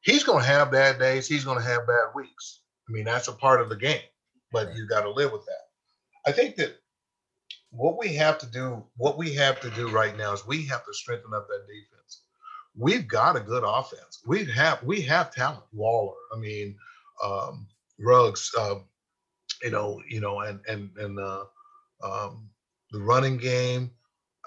he's 0.01 0.25
going 0.25 0.40
to 0.40 0.49
have 0.49 0.71
bad 0.71 0.99
days. 0.99 1.27
He's 1.27 1.45
going 1.45 1.59
to 1.59 1.64
have 1.64 1.87
bad 1.87 2.09
weeks. 2.14 2.61
I 2.88 2.93
mean, 2.93 3.05
that's 3.05 3.29
a 3.29 3.33
part 3.33 3.61
of 3.61 3.69
the 3.69 3.77
game, 3.77 4.01
but 4.53 4.69
right. 4.69 4.77
you 4.77 4.87
got 4.87 5.03
to 5.03 5.11
live 5.11 5.33
with 5.33 5.45
that. 5.47 6.31
I 6.31 6.33
think 6.33 6.57
that 6.57 6.77
what 7.71 7.99
we 7.99 8.14
have 8.14 8.38
to 8.38 8.47
do, 8.47 8.85
what 8.97 9.16
we 9.16 9.35
have 9.35 9.61
to 9.61 9.71
do 9.71 9.88
right 9.88 10.16
now 10.16 10.33
is 10.33 10.47
we 10.47 10.66
have 10.66 10.85
to 10.85 10.93
strengthen 10.93 11.33
up 11.35 11.47
that 11.49 11.66
defense. 11.66 11.99
We've 12.76 13.06
got 13.06 13.37
a 13.37 13.40
good 13.40 13.64
offense. 13.66 14.22
We 14.26 14.44
have 14.46 14.83
we 14.83 15.00
have 15.02 15.33
talent. 15.33 15.64
Waller, 15.72 16.14
I 16.35 16.38
mean, 16.38 16.76
um, 17.24 17.66
Ruggs, 17.98 18.50
uh, 18.59 18.76
you 19.62 19.70
know, 19.70 20.00
you 20.09 20.20
know, 20.20 20.40
and 20.40 20.61
and 20.68 20.90
and 20.96 21.18
uh, 21.18 21.44
um, 22.02 22.48
the 22.90 23.00
running 23.00 23.37
game. 23.37 23.90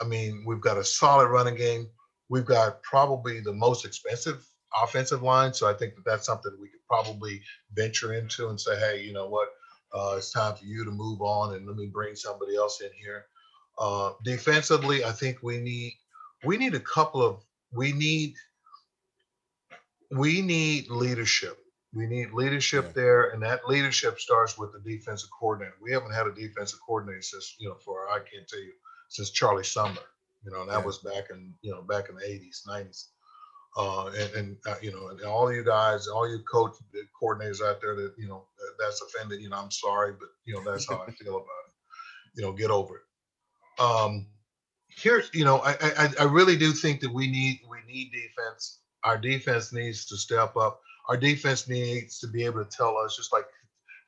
I 0.01 0.05
mean, 0.05 0.43
we've 0.45 0.61
got 0.61 0.77
a 0.77 0.83
solid 0.83 1.27
running 1.27 1.55
game. 1.55 1.87
We've 2.29 2.45
got 2.45 2.81
probably 2.81 3.41
the 3.41 3.53
most 3.53 3.85
expensive 3.85 4.45
offensive 4.81 5.21
line. 5.21 5.53
So 5.53 5.69
I 5.69 5.73
think 5.73 5.95
that 5.95 6.05
that's 6.05 6.25
something 6.25 6.51
we 6.59 6.69
could 6.69 6.85
probably 6.87 7.41
venture 7.73 8.13
into 8.13 8.49
and 8.49 8.59
say, 8.59 8.77
hey, 8.79 9.03
you 9.03 9.13
know 9.13 9.27
what? 9.27 9.49
Uh, 9.93 10.15
it's 10.17 10.31
time 10.31 10.55
for 10.55 10.65
you 10.65 10.83
to 10.83 10.91
move 10.91 11.21
on 11.21 11.53
and 11.53 11.67
let 11.67 11.75
me 11.75 11.85
bring 11.85 12.15
somebody 12.15 12.55
else 12.55 12.81
in 12.81 12.89
here. 12.99 13.25
Uh, 13.77 14.11
defensively, 14.23 15.03
I 15.03 15.11
think 15.11 15.43
we 15.43 15.59
need 15.59 15.93
we 16.43 16.57
need 16.57 16.73
a 16.73 16.79
couple 16.79 17.23
of 17.23 17.43
we 17.73 17.91
need 17.91 18.35
we 20.11 20.41
need 20.41 20.89
leadership. 20.89 21.57
We 21.93 22.07
need 22.07 22.33
leadership 22.33 22.85
yeah. 22.87 22.91
there, 22.95 23.29
and 23.29 23.43
that 23.43 23.67
leadership 23.67 24.19
starts 24.19 24.57
with 24.57 24.71
the 24.73 24.79
defensive 24.79 25.29
coordinator. 25.37 25.75
We 25.81 25.91
haven't 25.91 26.13
had 26.13 26.27
a 26.27 26.33
defensive 26.33 26.79
coordinator 26.85 27.21
since 27.21 27.55
you 27.59 27.69
know 27.69 27.75
for 27.75 28.09
I 28.09 28.19
can't 28.19 28.47
tell 28.47 28.61
you 28.61 28.73
since 29.09 29.29
Charlie 29.29 29.63
Sumner. 29.63 29.99
You 30.43 30.51
know, 30.51 30.61
and 30.61 30.69
that 30.69 30.79
yeah. 30.79 30.85
was 30.85 30.99
back 30.99 31.29
in 31.29 31.53
you 31.61 31.71
know 31.71 31.81
back 31.81 32.09
in 32.09 32.15
the 32.15 32.21
80s, 32.21 32.67
90s. 32.67 33.07
Uh, 33.75 34.11
and, 34.19 34.33
and 34.35 34.57
uh, 34.67 34.75
you 34.83 34.91
know, 34.91 35.07
and 35.07 35.21
all 35.21 35.51
you 35.51 35.63
guys, 35.63 36.07
all 36.07 36.29
you 36.29 36.39
coach 36.51 36.75
coordinators 37.19 37.61
out 37.61 37.81
there 37.81 37.95
that 37.95 38.13
you 38.17 38.27
know 38.27 38.45
that's 38.79 39.01
offended, 39.01 39.41
you 39.41 39.49
know, 39.49 39.57
I'm 39.57 39.71
sorry, 39.71 40.13
but 40.19 40.29
you 40.45 40.53
know 40.53 40.63
that's 40.69 40.87
how 40.87 41.03
I 41.07 41.11
feel 41.23 41.35
about 41.35 41.63
it. 41.67 41.73
You 42.35 42.43
know, 42.43 42.53
get 42.53 42.69
over 42.69 42.97
it. 42.97 43.81
Um, 43.81 44.27
here, 44.97 45.23
you 45.33 45.45
know, 45.45 45.59
I, 45.59 45.75
I 45.81 46.09
I 46.21 46.23
really 46.23 46.55
do 46.55 46.71
think 46.71 47.01
that 47.01 47.13
we 47.13 47.27
need 47.29 47.61
we 47.69 47.77
need 47.91 48.11
defense. 48.11 48.79
Our 49.03 49.17
defense 49.17 49.73
needs 49.73 50.05
to 50.05 50.17
step 50.17 50.55
up. 50.55 50.81
Our 51.09 51.17
defense 51.17 51.67
needs 51.67 52.19
to 52.19 52.27
be 52.27 52.45
able 52.45 52.63
to 52.63 52.69
tell 52.69 52.97
us, 52.97 53.17
just 53.17 53.33
like 53.33 53.45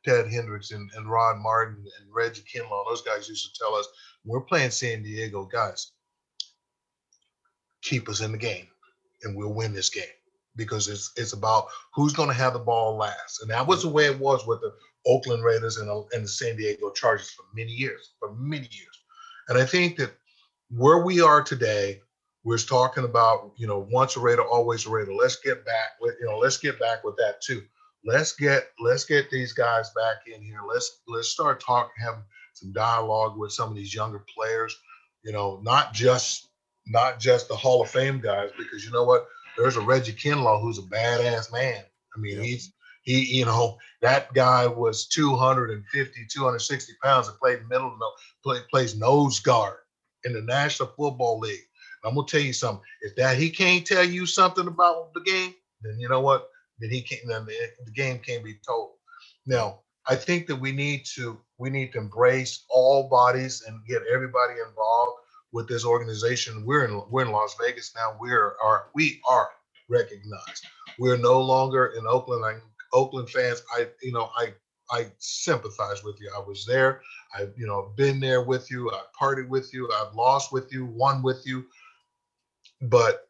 Ted 0.05 0.31
Hendricks 0.31 0.71
and, 0.71 0.89
and 0.95 1.09
Rod 1.09 1.37
Martin 1.37 1.83
and 1.99 2.13
Reggie 2.13 2.43
Kinlaw, 2.43 2.85
those 2.87 3.01
guys 3.01 3.27
used 3.27 3.53
to 3.53 3.59
tell 3.59 3.75
us, 3.75 3.87
we're 4.23 4.41
playing 4.41 4.71
San 4.71 5.03
Diego, 5.03 5.45
guys, 5.45 5.91
keep 7.81 8.07
us 8.07 8.21
in 8.21 8.31
the 8.31 8.37
game 8.37 8.67
and 9.23 9.35
we'll 9.35 9.53
win 9.53 9.73
this 9.73 9.89
game 9.89 10.03
because 10.55 10.87
it's 10.87 11.11
it's 11.17 11.33
about 11.33 11.67
who's 11.93 12.13
going 12.13 12.29
to 12.29 12.35
have 12.35 12.53
the 12.53 12.59
ball 12.59 12.95
last. 12.95 13.41
And 13.41 13.49
that 13.51 13.67
was 13.67 13.81
the 13.81 13.89
way 13.89 14.05
it 14.05 14.19
was 14.19 14.45
with 14.45 14.61
the 14.61 14.73
Oakland 15.07 15.43
Raiders 15.43 15.77
and, 15.77 15.89
and 16.13 16.23
the 16.23 16.29
San 16.29 16.55
Diego 16.55 16.91
Chargers 16.91 17.31
for 17.31 17.43
many 17.53 17.71
years, 17.71 18.13
for 18.19 18.33
many 18.35 18.67
years. 18.71 19.01
And 19.49 19.57
I 19.57 19.65
think 19.65 19.97
that 19.97 20.11
where 20.69 20.99
we 20.99 21.21
are 21.21 21.41
today, 21.41 22.01
we're 22.43 22.57
talking 22.57 23.05
about, 23.05 23.53
you 23.57 23.67
know, 23.67 23.87
once 23.91 24.15
a 24.15 24.19
Raider, 24.19 24.43
always 24.43 24.85
a 24.85 24.89
Raider. 24.89 25.13
Let's 25.13 25.37
get 25.37 25.65
back 25.65 25.91
with, 25.99 26.15
you 26.19 26.27
know, 26.27 26.37
let's 26.37 26.57
get 26.57 26.79
back 26.79 27.03
with 27.03 27.15
that 27.17 27.41
too. 27.41 27.63
Let's 28.03 28.33
get 28.33 28.69
let's 28.79 29.03
get 29.03 29.31
these 29.31 29.51
guys 29.51 29.89
back 29.95 30.17
in 30.27 30.43
here. 30.43 30.59
Let's 30.67 31.01
let's 31.07 31.29
start 31.29 31.59
talking, 31.59 31.91
have 32.03 32.23
some 32.53 32.71
dialogue 32.71 33.37
with 33.37 33.51
some 33.51 33.69
of 33.69 33.75
these 33.75 33.95
younger 33.95 34.23
players. 34.35 34.75
You 35.23 35.31
know, 35.31 35.59
not 35.63 35.91
just 35.93 36.49
not 36.85 37.19
just 37.19 37.47
the 37.47 37.55
Hall 37.55 37.81
of 37.81 37.89
Fame 37.89 38.19
guys, 38.19 38.51
because 38.55 38.85
you 38.85 38.91
know 38.91 39.03
what? 39.03 39.25
There's 39.57 39.75
a 39.75 39.81
Reggie 39.81 40.13
Kinlaw 40.13 40.61
who's 40.61 40.77
a 40.77 40.83
badass 40.83 41.51
man. 41.51 41.83
I 42.15 42.19
mean, 42.19 42.37
yeah. 42.37 42.43
he's 42.43 42.73
he, 43.01 43.37
you 43.37 43.45
know, 43.45 43.77
that 44.01 44.33
guy 44.33 44.67
was 44.67 45.07
250, 45.07 46.27
260 46.31 46.93
pounds 47.03 47.27
and 47.27 47.37
played 47.37 47.67
middle, 47.67 47.97
play, 48.43 48.59
plays 48.69 48.95
nose 48.95 49.39
guard 49.39 49.77
in 50.25 50.33
the 50.33 50.41
National 50.41 50.89
Football 50.89 51.39
League. 51.39 51.61
I'm 52.03 52.15
gonna 52.15 52.27
tell 52.27 52.41
you 52.41 52.53
something. 52.53 52.83
If 53.01 53.15
that 53.15 53.37
he 53.37 53.49
can't 53.49 53.85
tell 53.85 54.03
you 54.03 54.25
something 54.25 54.67
about 54.67 55.13
the 55.13 55.21
game, 55.21 55.55
then 55.81 55.99
you 55.99 56.09
know 56.09 56.21
what? 56.21 56.49
Then 56.79 56.91
he 56.91 57.01
can't. 57.01 57.21
Then 57.27 57.45
the, 57.45 57.55
the 57.85 57.91
game 57.91 58.19
can't 58.19 58.43
be 58.43 58.55
told. 58.67 58.91
Now, 59.47 59.79
I 60.07 60.15
think 60.15 60.47
that 60.47 60.55
we 60.55 60.71
need 60.71 61.05
to 61.15 61.39
we 61.57 61.69
need 61.69 61.93
to 61.93 61.99
embrace 61.99 62.65
all 62.69 63.09
bodies 63.09 63.63
and 63.67 63.85
get 63.87 64.03
everybody 64.11 64.53
involved 64.67 65.19
with 65.51 65.67
this 65.67 65.85
organization. 65.85 66.65
We're 66.65 66.85
in 66.85 67.01
we're 67.09 67.25
in 67.25 67.31
Las 67.31 67.55
Vegas 67.59 67.93
now. 67.95 68.15
We're 68.19 68.55
are 68.63 68.87
we 68.93 69.21
are 69.27 69.49
recognized. 69.89 70.65
We're 70.99 71.17
no 71.17 71.41
longer 71.41 71.93
in 71.97 72.05
Oakland. 72.07 72.45
I, 72.45 72.57
Oakland 72.93 73.29
fans, 73.29 73.63
I 73.75 73.87
you 74.01 74.11
know 74.11 74.29
I 74.37 74.53
I 74.91 75.07
sympathize 75.17 76.03
with 76.03 76.19
you. 76.19 76.31
I 76.35 76.39
was 76.39 76.65
there. 76.65 77.01
I've 77.33 77.53
you 77.57 77.67
know 77.67 77.93
been 77.95 78.19
there 78.19 78.43
with 78.43 78.69
you. 78.69 78.91
I've 78.91 79.11
partied 79.19 79.47
with 79.47 79.73
you. 79.73 79.89
I've 79.91 80.13
lost 80.13 80.51
with 80.53 80.71
you. 80.71 80.85
Won 80.85 81.23
with 81.23 81.41
you. 81.45 81.65
But 82.81 83.27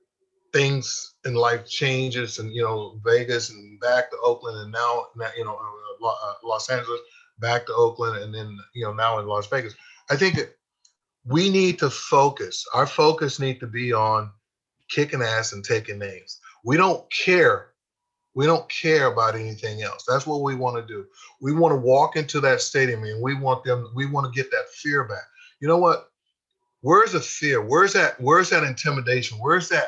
things 0.54 1.16
in 1.26 1.34
life 1.36 1.68
changes, 1.68 2.40
and 2.40 2.54
you 2.54 2.62
know 2.62 3.00
Vegas 3.04 3.50
and 3.50 3.80
back 3.80 4.10
to 4.12 4.18
Oakland, 4.24 4.58
and 4.60 4.72
now 4.72 5.06
you 5.38 5.46
know 5.46 5.58
uh, 6.04 6.08
uh, 6.08 6.34
Los 6.44 6.70
Angeles, 6.70 7.02
back 7.40 7.66
to 7.66 7.74
Oakland, 7.74 8.24
and 8.24 8.34
then 8.34 8.58
you 8.74 8.86
know 8.86 8.94
now 8.94 9.20
in 9.20 9.28
Las 9.28 9.48
Vegas. 9.48 9.76
I 10.10 10.16
think 10.16 10.36
that 10.36 10.56
we 11.26 11.50
need 11.50 11.80
to 11.80 11.90
focus. 11.90 12.66
Our 12.74 12.88
focus 12.88 13.40
need 13.40 13.60
to 13.60 13.68
be 13.68 13.94
on 13.94 14.32
kicking 14.90 15.22
ass 15.22 15.54
and 15.54 15.64
taking 15.64 16.00
names. 16.00 16.40
We 16.64 16.78
don't 16.78 17.06
care. 17.12 17.70
We 18.36 18.46
don't 18.46 18.68
care 18.70 19.08
about 19.08 19.36
anything 19.36 19.82
else. 19.82 20.04
That's 20.08 20.28
what 20.28 20.42
we 20.42 20.56
want 20.56 20.76
to 20.76 20.94
do. 20.94 21.06
We 21.42 21.54
want 21.54 21.72
to 21.72 21.78
walk 21.78 22.18
into 22.18 22.42
that 22.42 22.62
stadium 22.62 23.04
and 23.04 23.22
we 23.22 23.34
want 23.34 23.64
them, 23.64 23.90
we 23.96 24.06
want 24.06 24.32
to 24.32 24.38
get 24.38 24.52
that 24.52 24.70
fear 24.74 25.06
back. 25.06 25.24
You 25.62 25.68
know 25.70 25.78
what? 25.78 26.10
Where's 26.82 27.14
the 27.14 27.22
fear? 27.22 27.62
Where's 27.62 27.94
that? 27.94 28.20
Where's 28.22 28.50
that 28.52 28.64
intimidation? 28.64 29.40
Where's 29.40 29.70
that 29.70 29.88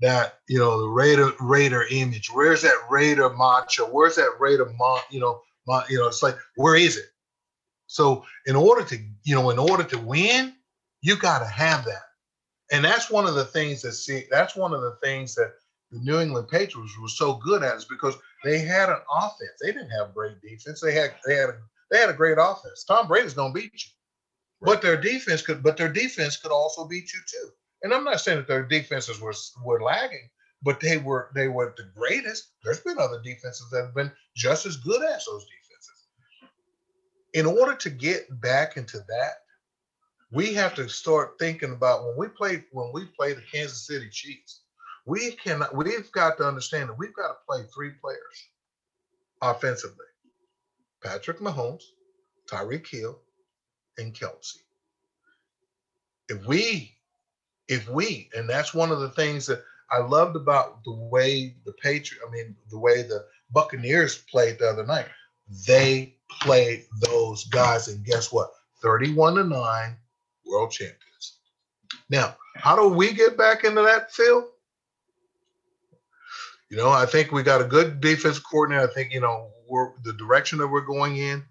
that 0.00 0.40
you 0.46 0.58
know 0.58 0.80
the 0.80 0.88
Raider 0.88 1.32
Raider 1.40 1.86
image? 1.90 2.30
Where's 2.32 2.62
that 2.62 2.76
Raider 2.88 3.30
macho? 3.30 3.86
Where's 3.86 4.16
that 4.16 4.36
Raider 4.38 4.72
mon, 4.78 5.00
you 5.10 5.18
know, 5.18 5.40
mon, 5.66 5.82
you 5.88 5.98
know, 5.98 6.06
it's 6.06 6.22
like, 6.22 6.36
where 6.54 6.76
is 6.76 6.96
it? 6.96 7.06
So 7.86 8.24
in 8.46 8.54
order 8.56 8.84
to, 8.84 8.98
you 9.24 9.34
know, 9.34 9.50
in 9.50 9.58
order 9.58 9.82
to 9.84 9.98
win, 9.98 10.54
you 11.00 11.16
got 11.16 11.40
to 11.40 11.46
have 11.46 11.84
that. 11.86 12.02
And 12.70 12.84
that's 12.84 13.10
one 13.10 13.26
of 13.26 13.34
the 13.34 13.44
things 13.44 13.82
that 13.82 13.92
see 13.92 14.24
that's 14.30 14.54
one 14.54 14.72
of 14.72 14.82
the 14.82 14.96
things 15.02 15.34
that 15.36 15.52
the 15.90 15.98
New 16.00 16.20
England 16.20 16.48
Patriots 16.48 16.98
were 16.98 17.08
so 17.08 17.34
good 17.34 17.62
at 17.62 17.76
is 17.76 17.84
because 17.84 18.16
they 18.44 18.58
had 18.58 18.88
an 18.88 19.00
offense. 19.10 19.52
They 19.60 19.72
didn't 19.72 19.90
have 19.90 20.14
great 20.14 20.40
defense. 20.40 20.80
They 20.80 20.92
had 20.92 21.14
they 21.26 21.36
had 21.36 21.50
a, 21.50 21.58
they 21.90 21.98
had 21.98 22.10
a 22.10 22.14
great 22.14 22.38
offense. 22.38 22.84
Tom 22.84 23.06
Brady's 23.06 23.34
going 23.34 23.54
to 23.54 23.60
beat 23.60 23.72
you. 23.72 23.90
Right. 24.60 24.74
But 24.74 24.82
their 24.82 24.96
defense 24.96 25.42
could 25.42 25.62
but 25.62 25.76
their 25.76 25.92
defense 25.92 26.36
could 26.36 26.50
also 26.50 26.86
beat 26.86 27.12
you 27.12 27.20
too. 27.30 27.50
And 27.82 27.92
I'm 27.92 28.04
not 28.04 28.20
saying 28.20 28.38
that 28.38 28.48
their 28.48 28.64
defenses 28.64 29.20
were 29.20 29.34
were 29.62 29.82
lagging, 29.82 30.28
but 30.62 30.80
they 30.80 30.98
were 30.98 31.30
they 31.34 31.48
were 31.48 31.74
the 31.76 31.90
greatest. 31.94 32.52
There's 32.64 32.80
been 32.80 32.98
other 32.98 33.20
defenses 33.22 33.68
that 33.70 33.84
have 33.84 33.94
been 33.94 34.12
just 34.34 34.66
as 34.66 34.76
good 34.76 35.02
as 35.02 35.24
those 35.24 35.44
defenses. 35.44 36.08
In 37.34 37.46
order 37.46 37.76
to 37.76 37.90
get 37.90 38.40
back 38.40 38.76
into 38.76 38.98
that, 39.08 39.34
we 40.32 40.52
have 40.54 40.74
to 40.74 40.88
start 40.88 41.38
thinking 41.38 41.72
about 41.72 42.04
when 42.04 42.16
we 42.16 42.28
play 42.28 42.64
when 42.72 42.90
we 42.92 43.04
play 43.16 43.34
the 43.34 43.42
Kansas 43.52 43.86
City 43.86 44.08
Chiefs. 44.10 44.62
We 45.06 45.32
cannot. 45.32 45.74
We've 45.74 46.10
got 46.12 46.36
to 46.38 46.46
understand 46.46 46.88
that 46.88 46.98
we've 46.98 47.14
got 47.14 47.28
to 47.28 47.34
play 47.48 47.62
three 47.72 47.90
players 47.90 48.48
offensively: 49.40 50.06
Patrick 51.02 51.38
Mahomes, 51.38 51.84
Tyreek 52.50 52.86
Hill, 52.88 53.18
and 53.98 54.12
Kelce. 54.12 54.58
If 56.28 56.44
we, 56.44 56.92
if 57.68 57.88
we, 57.88 58.28
and 58.34 58.50
that's 58.50 58.74
one 58.74 58.90
of 58.90 58.98
the 58.98 59.10
things 59.10 59.46
that 59.46 59.62
I 59.90 59.98
loved 59.98 60.34
about 60.34 60.82
the 60.84 60.92
way 60.92 61.54
the 61.64 61.72
Patriot, 61.74 62.22
I 62.26 62.30
mean, 62.30 62.56
the 62.70 62.78
way 62.78 63.02
the 63.02 63.24
Buccaneers 63.52 64.18
played 64.18 64.58
the 64.58 64.68
other 64.68 64.84
night. 64.84 65.06
They 65.68 66.16
played 66.40 66.86
those 67.00 67.44
guys, 67.44 67.86
and 67.86 68.04
guess 68.04 68.32
what? 68.32 68.50
31 68.82 69.36
to 69.36 69.44
9, 69.44 69.96
world 70.44 70.72
champions. 70.72 71.38
Now, 72.10 72.36
how 72.56 72.74
do 72.74 72.88
we 72.88 73.12
get 73.12 73.36
back 73.36 73.62
into 73.62 73.82
that 73.82 74.12
field? 74.12 74.46
You 76.70 76.76
know, 76.76 76.90
I 76.90 77.06
think 77.06 77.30
we 77.30 77.42
got 77.42 77.60
a 77.60 77.64
good 77.64 78.00
defense 78.00 78.38
coordinator. 78.38 78.88
I 78.88 78.92
think 78.92 79.12
you 79.12 79.20
know 79.20 79.50
we're 79.68 79.92
the 80.02 80.12
direction 80.14 80.58
that 80.58 80.68
we're 80.68 80.80
going 80.80 81.16
in, 81.16 81.44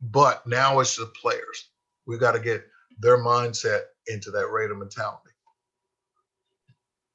but 0.00 0.46
now 0.46 0.80
it's 0.80 0.96
the 0.96 1.06
players. 1.20 1.70
We 2.06 2.18
got 2.18 2.32
to 2.32 2.40
get 2.40 2.64
their 2.98 3.18
mindset 3.18 3.82
into 4.06 4.30
that 4.30 4.48
Raider 4.48 4.74
mentality. 4.74 5.30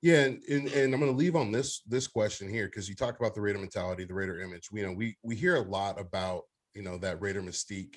Yeah, 0.02 0.22
and, 0.22 0.42
and, 0.50 0.68
and 0.70 0.94
I'm 0.94 1.00
going 1.00 1.12
to 1.12 1.18
leave 1.18 1.36
on 1.36 1.52
this 1.52 1.82
this 1.82 2.08
question 2.08 2.50
here 2.50 2.68
because 2.68 2.88
you 2.88 2.96
talk 2.96 3.20
about 3.20 3.36
the 3.36 3.42
Raider 3.42 3.60
mentality, 3.60 4.06
the 4.06 4.14
Raider 4.14 4.40
image. 4.40 4.72
We 4.72 4.82
you 4.82 4.88
know 4.88 4.94
we 4.94 5.18
we 5.24 5.36
hear 5.36 5.56
a 5.56 5.62
lot 5.62 6.00
about 6.00 6.44
you 6.74 6.84
know 6.84 6.98
that 7.00 7.22
Raider 7.22 7.42
mystique. 7.42 7.96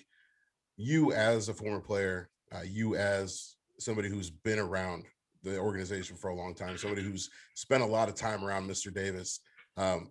You 0.77 1.13
as 1.13 1.49
a 1.49 1.55
former 1.55 1.81
player, 1.81 2.31
uh, 2.55 2.63
you 2.63 2.97
as 2.97 3.57
somebody 3.79 4.09
who's 4.09 4.31
been 4.31 4.59
around 4.59 5.05
the 5.43 5.59
organization 5.59 6.17
for 6.17 6.31
a 6.31 6.35
long 6.35 6.55
time, 6.55 6.77
somebody 6.77 7.03
who's 7.03 7.31
spent 7.55 7.83
a 7.83 7.87
lot 7.87 8.09
of 8.09 8.15
time 8.15 8.45
around 8.45 8.69
Mr. 8.69 8.93
Davis. 8.93 9.41
Um, 9.77 10.11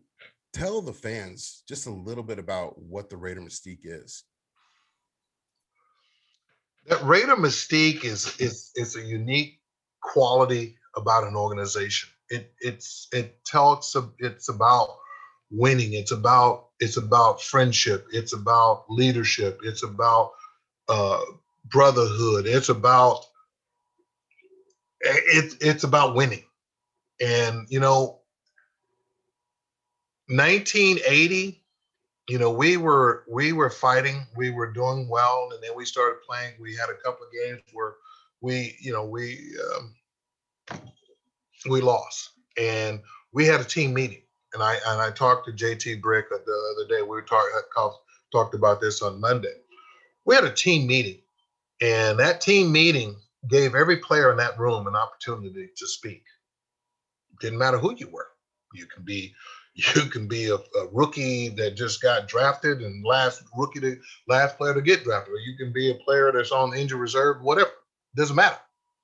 tell 0.54 0.82
the 0.82 0.94
fans 0.94 1.63
just 1.67 1.88
a 1.88 1.91
little 1.91 2.24
bit 2.24 2.39
about 2.39 2.78
what 2.82 3.10
the 3.10 3.17
Raider 3.17 3.41
mystique 3.41 3.82
is. 3.84 4.24
That 6.88 7.04
Raider 7.04 7.36
mystique 7.36 8.04
is 8.04 8.39
is 8.39 8.72
is 8.76 8.96
a 8.96 9.02
unique 9.02 9.60
quality 10.02 10.78
about 10.96 11.26
an 11.26 11.36
organization. 11.36 12.10
It 12.30 12.54
it's 12.60 13.08
it 13.13 13.44
tells 13.46 13.96
it's 14.20 14.50
about 14.50 14.89
winning. 15.52 15.94
It's 15.94 16.12
about 16.12 16.70
it's 16.80 16.98
about 16.98 17.41
friendship. 17.41 18.08
It's 18.12 18.34
about 18.34 18.86
leadership. 18.89 19.60
It's 19.63 19.84
about 19.84 20.32
uh, 20.89 21.22
brotherhood. 21.65 22.48
It's 22.48 22.70
about 22.70 23.26
it, 25.03 25.53
it's 25.61 25.83
about 25.83 26.15
winning. 26.15 26.43
And 27.19 27.67
you 27.69 27.79
know, 27.79 28.21
1980, 30.27 31.61
you 32.29 32.39
know, 32.39 32.51
we 32.51 32.77
were 32.77 33.23
we 33.29 33.53
were 33.53 33.69
fighting, 33.69 34.25
we 34.35 34.49
were 34.49 34.71
doing 34.71 35.07
well, 35.09 35.49
and 35.53 35.61
then 35.63 35.71
we 35.75 35.85
started 35.85 36.21
playing. 36.27 36.53
We 36.59 36.75
had 36.75 36.89
a 36.89 36.95
couple 37.03 37.25
of 37.25 37.33
games 37.33 37.61
where 37.73 37.95
we, 38.41 38.75
you 38.79 38.93
know, 38.93 39.05
we 39.05 39.53
um, 39.75 40.81
we 41.69 41.81
lost, 41.81 42.31
and 42.57 43.01
we 43.33 43.45
had 43.45 43.59
a 43.59 43.65
team 43.65 43.93
meeting, 43.93 44.21
and 44.53 44.63
I 44.63 44.75
and 44.87 45.01
I 45.01 45.11
talked 45.11 45.45
to 45.47 45.51
JT 45.51 46.01
Brick 46.01 46.29
the 46.29 46.35
other 46.35 46.87
day. 46.87 47.01
We 47.01 47.09
were 47.09 47.21
talking 47.21 47.51
talked 48.31 48.55
about 48.55 48.79
this 48.79 49.01
on 49.01 49.19
Monday. 49.19 49.53
We 50.25 50.35
had 50.35 50.45
a 50.45 50.53
team 50.53 50.87
meeting, 50.87 51.19
and 51.81 52.17
that 52.19 52.41
team 52.41 52.71
meeting 52.71 53.15
gave 53.49 53.75
every 53.75 53.97
player 53.97 54.32
in 54.32 54.38
that 54.38 54.60
room 54.60 54.88
an 54.88 54.95
opportunity 54.95 55.69
to 55.75 55.88
speak. 55.88 56.23
Didn't 57.39 57.60
matter 57.60 57.77
who 57.77 57.95
you 57.95 58.10
were. 58.10 58.27
You 58.73 58.86
can 58.86 59.04
be 59.04 59.34
you 59.73 60.04
can 60.04 60.27
be 60.27 60.49
a, 60.49 60.56
a, 60.56 60.88
rookie 60.91 61.49
that 61.49 61.77
just 61.77 62.01
got 62.01 62.27
drafted 62.27 62.82
and 62.82 63.06
last 63.06 63.43
rookie 63.56 63.80
to 63.80 63.97
last 64.27 64.58
player 64.58 64.73
to 64.73 64.82
get 64.82 65.04
drafted, 65.04 65.34
or 65.34 65.39
you 65.39 65.56
can 65.58 65.71
be 65.71 65.89
a 65.89 65.95
player 65.95 66.30
that's 66.32 66.51
on 66.51 66.75
injury 66.75 66.99
reserve, 66.99 67.41
whatever. 67.41 67.71
Doesn't 68.15 68.36
matter. 68.36 68.58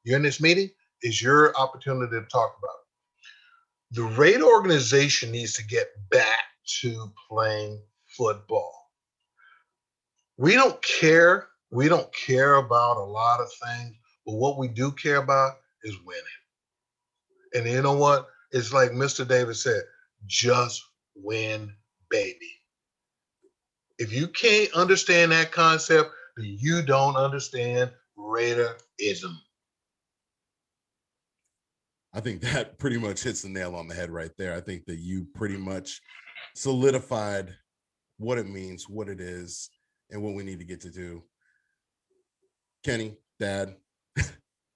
You're 0.03 0.17
in 0.17 0.23
this 0.23 0.41
meeting, 0.41 0.69
it's 1.01 1.21
your 1.21 1.55
opportunity 1.57 2.11
to 2.11 2.25
talk 2.27 2.57
about 2.59 2.75
it. 2.75 3.95
The 3.95 4.03
Raider 4.03 4.43
organization 4.43 5.31
needs 5.31 5.53
to 5.53 5.65
get 5.65 5.87
back 6.11 6.43
to 6.81 7.11
playing 7.29 7.81
football. 8.17 8.73
We 10.37 10.53
don't 10.53 10.81
care. 10.83 11.47
We 11.71 11.87
don't 11.87 12.13
care 12.13 12.55
about 12.55 12.97
a 12.97 13.03
lot 13.03 13.39
of 13.39 13.47
things, 13.65 13.95
but 14.27 14.35
what 14.35 14.57
we 14.57 14.67
do 14.67 14.91
care 14.91 15.17
about 15.17 15.53
is 15.83 15.95
winning. 16.05 16.21
And 17.53 17.65
you 17.65 17.81
know 17.81 17.95
what? 17.97 18.27
It's 18.51 18.73
like 18.73 18.91
Mr. 18.91 19.25
Davis 19.25 19.63
said 19.63 19.81
just 20.25 20.83
win, 21.15 21.73
baby. 22.09 22.51
If 23.97 24.13
you 24.13 24.27
can't 24.27 24.71
understand 24.73 25.31
that 25.31 25.51
concept, 25.51 26.11
then 26.35 26.57
you 26.59 26.81
don't 26.81 27.15
understand 27.15 27.89
Raiderism. 28.19 29.33
I 32.13 32.19
think 32.19 32.41
that 32.41 32.77
pretty 32.79 32.97
much 32.97 33.23
hits 33.23 33.43
the 33.43 33.49
nail 33.49 33.75
on 33.75 33.87
the 33.87 33.95
head 33.95 34.11
right 34.11 34.31
there. 34.37 34.53
I 34.53 34.59
think 34.59 34.85
that 34.85 34.97
you 34.97 35.25
pretty 35.35 35.57
much 35.57 36.01
solidified 36.53 37.55
what 38.17 38.37
it 38.37 38.49
means, 38.49 38.89
what 38.89 39.07
it 39.07 39.21
is, 39.21 39.69
and 40.11 40.21
what 40.21 40.33
we 40.33 40.43
need 40.43 40.59
to 40.59 40.65
get 40.65 40.81
to 40.81 40.89
do. 40.89 41.23
Kenny, 42.83 43.17
Dad, 43.39 43.75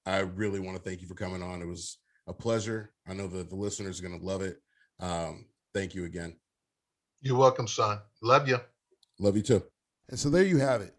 I 0.06 0.20
really 0.20 0.60
want 0.60 0.78
to 0.78 0.84
thank 0.84 1.02
you 1.02 1.08
for 1.08 1.14
coming 1.16 1.44
on. 1.44 1.62
It 1.62 1.68
was 1.68 1.98
a 2.28 2.34
pleasure. 2.34 2.92
I 3.08 3.14
know 3.14 3.28
that 3.28 3.50
the 3.50 3.56
listeners 3.56 4.00
are 4.00 4.08
going 4.08 4.20
to 4.20 4.26
love 4.26 4.42
it. 4.42 4.62
Um, 5.00 5.46
thank 5.74 5.96
you 5.96 6.06
again. 6.06 6.36
You're 7.22 7.38
welcome, 7.38 7.68
son. 7.68 8.00
Love 8.22 8.48
you. 8.48 8.60
Love 9.20 9.36
you 9.36 9.44
too. 9.44 9.64
And 10.10 10.20
so 10.20 10.30
there 10.30 10.44
you 10.44 10.58
have 10.58 10.82
it. 10.82 10.96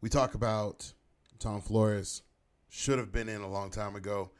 We 0.00 0.08
talk 0.08 0.34
about 0.34 0.92
Tom 1.38 1.60
Flores. 1.60 2.22
Should 2.68 2.98
have 2.98 3.12
been 3.12 3.28
in 3.28 3.42
a 3.42 3.48
long 3.48 3.70
time 3.70 3.94
ago. 3.94 4.32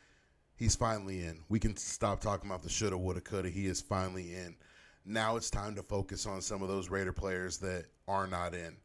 He's 0.56 0.74
finally 0.74 1.22
in. 1.22 1.40
We 1.48 1.58
can 1.58 1.76
stop 1.76 2.20
talking 2.20 2.48
about 2.48 2.62
the 2.62 2.68
shoulda, 2.68 2.96
woulda, 2.96 3.20
coulda. 3.20 3.50
He 3.50 3.66
is 3.66 3.80
finally 3.80 4.34
in. 4.34 4.56
Now 5.04 5.36
it's 5.36 5.50
time 5.50 5.74
to 5.74 5.82
focus 5.82 6.26
on 6.26 6.40
some 6.40 6.62
of 6.62 6.68
those 6.68 6.88
Raider 6.88 7.12
players 7.12 7.58
that 7.58 7.86
are 8.08 8.26
not 8.26 8.54
in. 8.54 8.76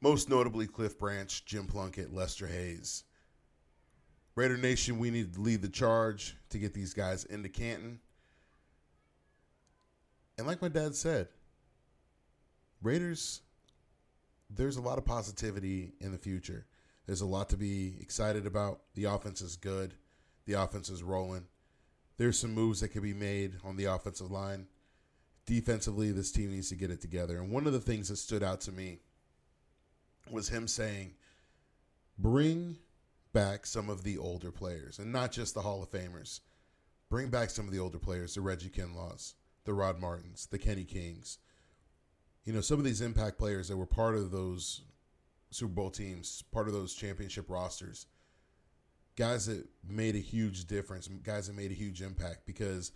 Most 0.00 0.28
notably, 0.28 0.66
Cliff 0.66 0.98
Branch, 0.98 1.44
Jim 1.44 1.66
Plunkett, 1.66 2.12
Lester 2.12 2.46
Hayes. 2.46 3.04
Raider 4.36 4.58
Nation, 4.58 4.98
we 4.98 5.10
need 5.10 5.34
to 5.34 5.40
lead 5.40 5.62
the 5.62 5.68
charge 5.68 6.36
to 6.50 6.58
get 6.58 6.74
these 6.74 6.92
guys 6.94 7.24
into 7.24 7.48
Canton. 7.48 7.98
And 10.38 10.46
like 10.46 10.60
my 10.60 10.68
dad 10.68 10.94
said, 10.94 11.28
Raiders, 12.82 13.40
there's 14.50 14.76
a 14.76 14.82
lot 14.82 14.98
of 14.98 15.06
positivity 15.06 15.94
in 16.00 16.12
the 16.12 16.18
future. 16.18 16.66
There's 17.06 17.22
a 17.22 17.26
lot 17.26 17.48
to 17.48 17.56
be 17.56 17.96
excited 18.00 18.46
about. 18.46 18.80
The 18.94 19.04
offense 19.04 19.40
is 19.40 19.56
good. 19.56 19.94
The 20.44 20.52
offense 20.54 20.90
is 20.90 21.02
rolling. 21.02 21.46
There's 22.18 22.38
some 22.38 22.54
moves 22.54 22.80
that 22.80 22.88
can 22.88 23.02
be 23.02 23.14
made 23.14 23.54
on 23.64 23.76
the 23.76 23.86
offensive 23.86 24.30
line. 24.30 24.66
Defensively, 25.46 26.12
this 26.12 26.30
team 26.30 26.50
needs 26.50 26.68
to 26.68 26.74
get 26.74 26.90
it 26.90 27.00
together. 27.00 27.38
And 27.38 27.50
one 27.50 27.66
of 27.66 27.72
the 27.72 27.80
things 27.80 28.08
that 28.08 28.16
stood 28.16 28.42
out 28.42 28.60
to 28.62 28.72
me 28.72 28.98
was 30.30 30.48
him 30.48 30.68
saying, 30.68 31.14
bring 32.18 32.76
back 33.36 33.66
some 33.66 33.90
of 33.90 34.02
the 34.02 34.16
older 34.16 34.50
players, 34.50 34.98
and 34.98 35.12
not 35.12 35.30
just 35.30 35.52
the 35.52 35.60
Hall 35.60 35.82
of 35.82 35.90
Famers. 35.90 36.40
Bring 37.10 37.28
back 37.28 37.50
some 37.50 37.66
of 37.66 37.70
the 37.70 37.78
older 37.78 37.98
players, 37.98 38.34
the 38.34 38.40
Reggie 38.40 38.70
Kinlaws, 38.70 39.34
the 39.66 39.74
Rod 39.74 40.00
Martins, 40.00 40.46
the 40.46 40.58
Kenny 40.58 40.84
Kings. 40.84 41.36
You 42.46 42.54
know, 42.54 42.62
some 42.62 42.78
of 42.78 42.86
these 42.86 43.02
impact 43.02 43.36
players 43.36 43.68
that 43.68 43.76
were 43.76 43.84
part 43.84 44.14
of 44.14 44.30
those 44.30 44.80
Super 45.50 45.74
Bowl 45.74 45.90
teams, 45.90 46.44
part 46.50 46.66
of 46.66 46.72
those 46.72 46.94
championship 46.94 47.50
rosters, 47.50 48.06
guys 49.16 49.44
that 49.44 49.66
made 49.86 50.16
a 50.16 50.20
huge 50.20 50.64
difference, 50.64 51.06
guys 51.06 51.46
that 51.48 51.56
made 51.56 51.70
a 51.70 51.74
huge 51.74 52.00
impact 52.00 52.46
because 52.46 52.90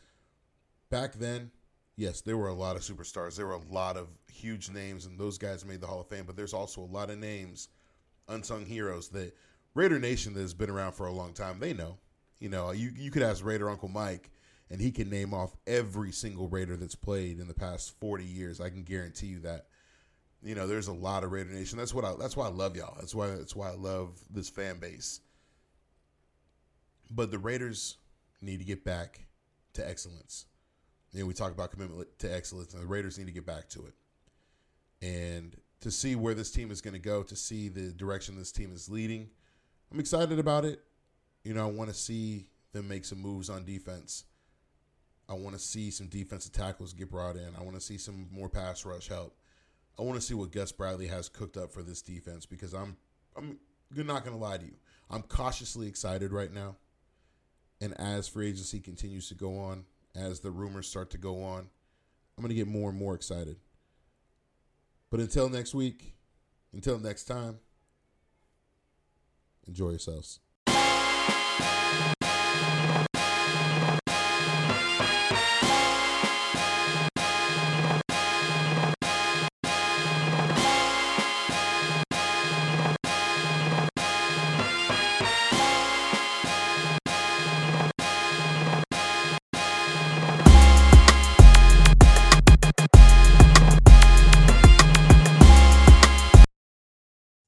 back 0.89 1.13
then, 1.17 1.51
yes, 1.97 2.23
there 2.23 2.39
were 2.39 2.49
a 2.49 2.55
lot 2.55 2.77
of 2.77 2.83
superstars. 2.83 3.37
There 3.37 3.47
were 3.47 3.53
a 3.53 3.73
lot 3.73 3.99
of 3.99 4.09
huge 4.33 4.71
names, 4.71 5.05
and 5.05 5.21
those 5.21 5.37
guys 5.37 5.67
made 5.67 5.83
the 5.83 5.87
Hall 5.87 6.01
of 6.01 6.09
Fame, 6.09 6.25
but 6.25 6.35
there's 6.35 6.55
also 6.55 6.81
a 6.81 6.85
lot 6.85 7.11
of 7.11 7.19
names, 7.19 7.69
unsung 8.27 8.65
heroes 8.65 9.11
that 9.11 9.37
Raider 9.75 9.99
Nation 9.99 10.35
that 10.35 10.41
has 10.41 10.55
been 10.55 10.71
around 10.71 10.93
for 10.93 11.07
a 11.07 11.13
long 11.13 11.33
time, 11.33 11.59
they 11.61 11.73
know. 11.73 11.99
You 12.39 12.49
know, 12.49 12.71
you, 12.71 12.91
you 12.97 13.11
could 13.11 13.23
ask 13.23 13.45
Raider 13.45 13.69
Uncle 13.69 13.89
Mike 13.89 14.31
and 14.71 14.81
he 14.81 14.91
can 14.91 15.11
name 15.11 15.35
off 15.35 15.57
every 15.67 16.13
single 16.13 16.49
Raider 16.49 16.77
that's 16.77 16.95
played 16.95 17.39
in 17.39 17.49
the 17.49 17.55
past 17.55 17.99
40 18.01 18.25
years. 18.25 18.61
I 18.61 18.71
can 18.71 18.83
guarantee 18.83 19.27
you 19.27 19.41
that. 19.41 19.67
You 20.43 20.55
know, 20.55 20.67
there's 20.67 20.89
a 20.89 20.93
lot 20.93 21.23
of 21.23 21.33
Raider 21.33 21.51
Nation. 21.51 21.77
That's 21.77 21.93
what 21.93 22.05
I 22.05 22.15
that's 22.19 22.35
why 22.35 22.47
I 22.47 22.51
love 22.51 22.75
y'all. 22.75 22.97
That's 22.99 23.15
why 23.15 23.29
that's 23.29 23.55
why 23.55 23.69
I 23.69 23.75
love 23.75 24.19
this 24.31 24.49
fan 24.49 24.79
base. 24.79 25.21
But 27.11 27.31
the 27.31 27.39
Raiders 27.39 27.99
need 28.41 28.59
to 28.59 28.65
get 28.65 28.85
back 28.85 29.27
to 29.75 29.87
excellence. 29.87 30.47
You 31.13 31.21
know, 31.21 31.27
we 31.27 31.35
talk 31.35 31.53
about 31.53 31.73
commitment 31.73 32.09
to 32.21 32.35
excellence, 32.35 32.73
and 32.73 32.83
the 32.83 32.87
Raiders 32.87 33.19
need 33.19 33.27
to 33.27 33.33
get 33.33 33.45
back 33.45 33.69
to 33.71 33.85
it. 33.87 33.95
And 35.05 35.57
to 35.81 35.91
see 35.91 36.15
where 36.15 36.35
this 36.35 36.51
team 36.51 36.71
is 36.71 36.81
going 36.81 36.95
to 36.95 37.01
go, 37.01 37.23
to 37.23 37.37
see 37.37 37.69
the 37.69 37.91
direction 37.93 38.37
this 38.37 38.53
team 38.53 38.73
is 38.73 38.89
leading, 38.89 39.29
I'm 39.93 40.01
excited 40.01 40.39
about 40.39 40.65
it. 40.65 40.81
You 41.45 41.55
know, 41.55 41.67
I 41.67 41.71
want 41.71 41.91
to 41.91 41.97
see 41.97 42.47
them 42.73 42.89
make 42.89 43.05
some 43.05 43.21
moves 43.21 43.51
on 43.51 43.65
defense. 43.65 44.25
I 45.29 45.35
want 45.35 45.55
to 45.55 45.61
see 45.61 45.91
some 45.91 46.09
defensive 46.09 46.53
tackles 46.53 46.93
get 46.93 47.11
brought 47.11 47.37
in. 47.37 47.55
I 47.59 47.63
want 47.63 47.75
to 47.75 47.81
see 47.81 47.99
some 47.99 48.29
more 48.33 48.49
pass 48.49 48.85
rush 48.85 49.09
help. 49.09 49.37
I 49.99 50.03
want 50.03 50.17
to 50.17 50.27
see 50.27 50.35
what 50.35 50.53
Gus 50.53 50.73
Bradley 50.73 51.07
has 51.07 51.29
cooked 51.29 51.57
up 51.57 51.73
for 51.73 51.83
this 51.83 52.03
defense 52.03 52.47
because 52.47 52.73
I'm 52.73 52.97
I'm 53.37 53.59
not 53.95 54.25
going 54.25 54.37
to 54.37 54.43
lie 54.43 54.59
to 54.59 54.65
you. 54.65 54.75
I'm 55.11 55.23
cautiously 55.23 55.87
excited 55.89 56.33
right 56.33 56.53
now. 56.53 56.77
And 57.81 57.99
as 57.99 58.29
free 58.29 58.49
agency 58.49 58.81
continues 58.81 59.29
to 59.29 59.35
go 59.35 59.59
on, 59.59 59.85
as 60.15 60.41
the 60.41 60.51
rumors 60.51 60.89
start 60.89 61.11
to 61.11 61.19
go 61.19 61.43
on, 61.43 61.69
I'm 62.37 62.43
going 62.43 62.51
to 62.51 62.55
get 62.55 62.69
more 62.69 62.91
and 62.91 62.99
more 62.99 63.15
excited. 63.15 63.57
But 65.11 65.21
until 65.21 65.49
next 65.49 65.75
week, 65.75 66.15
until 66.73 66.99
next 66.99 67.25
time, 67.25 67.59
enjoy 69.67 69.91
yourselves. 69.91 70.41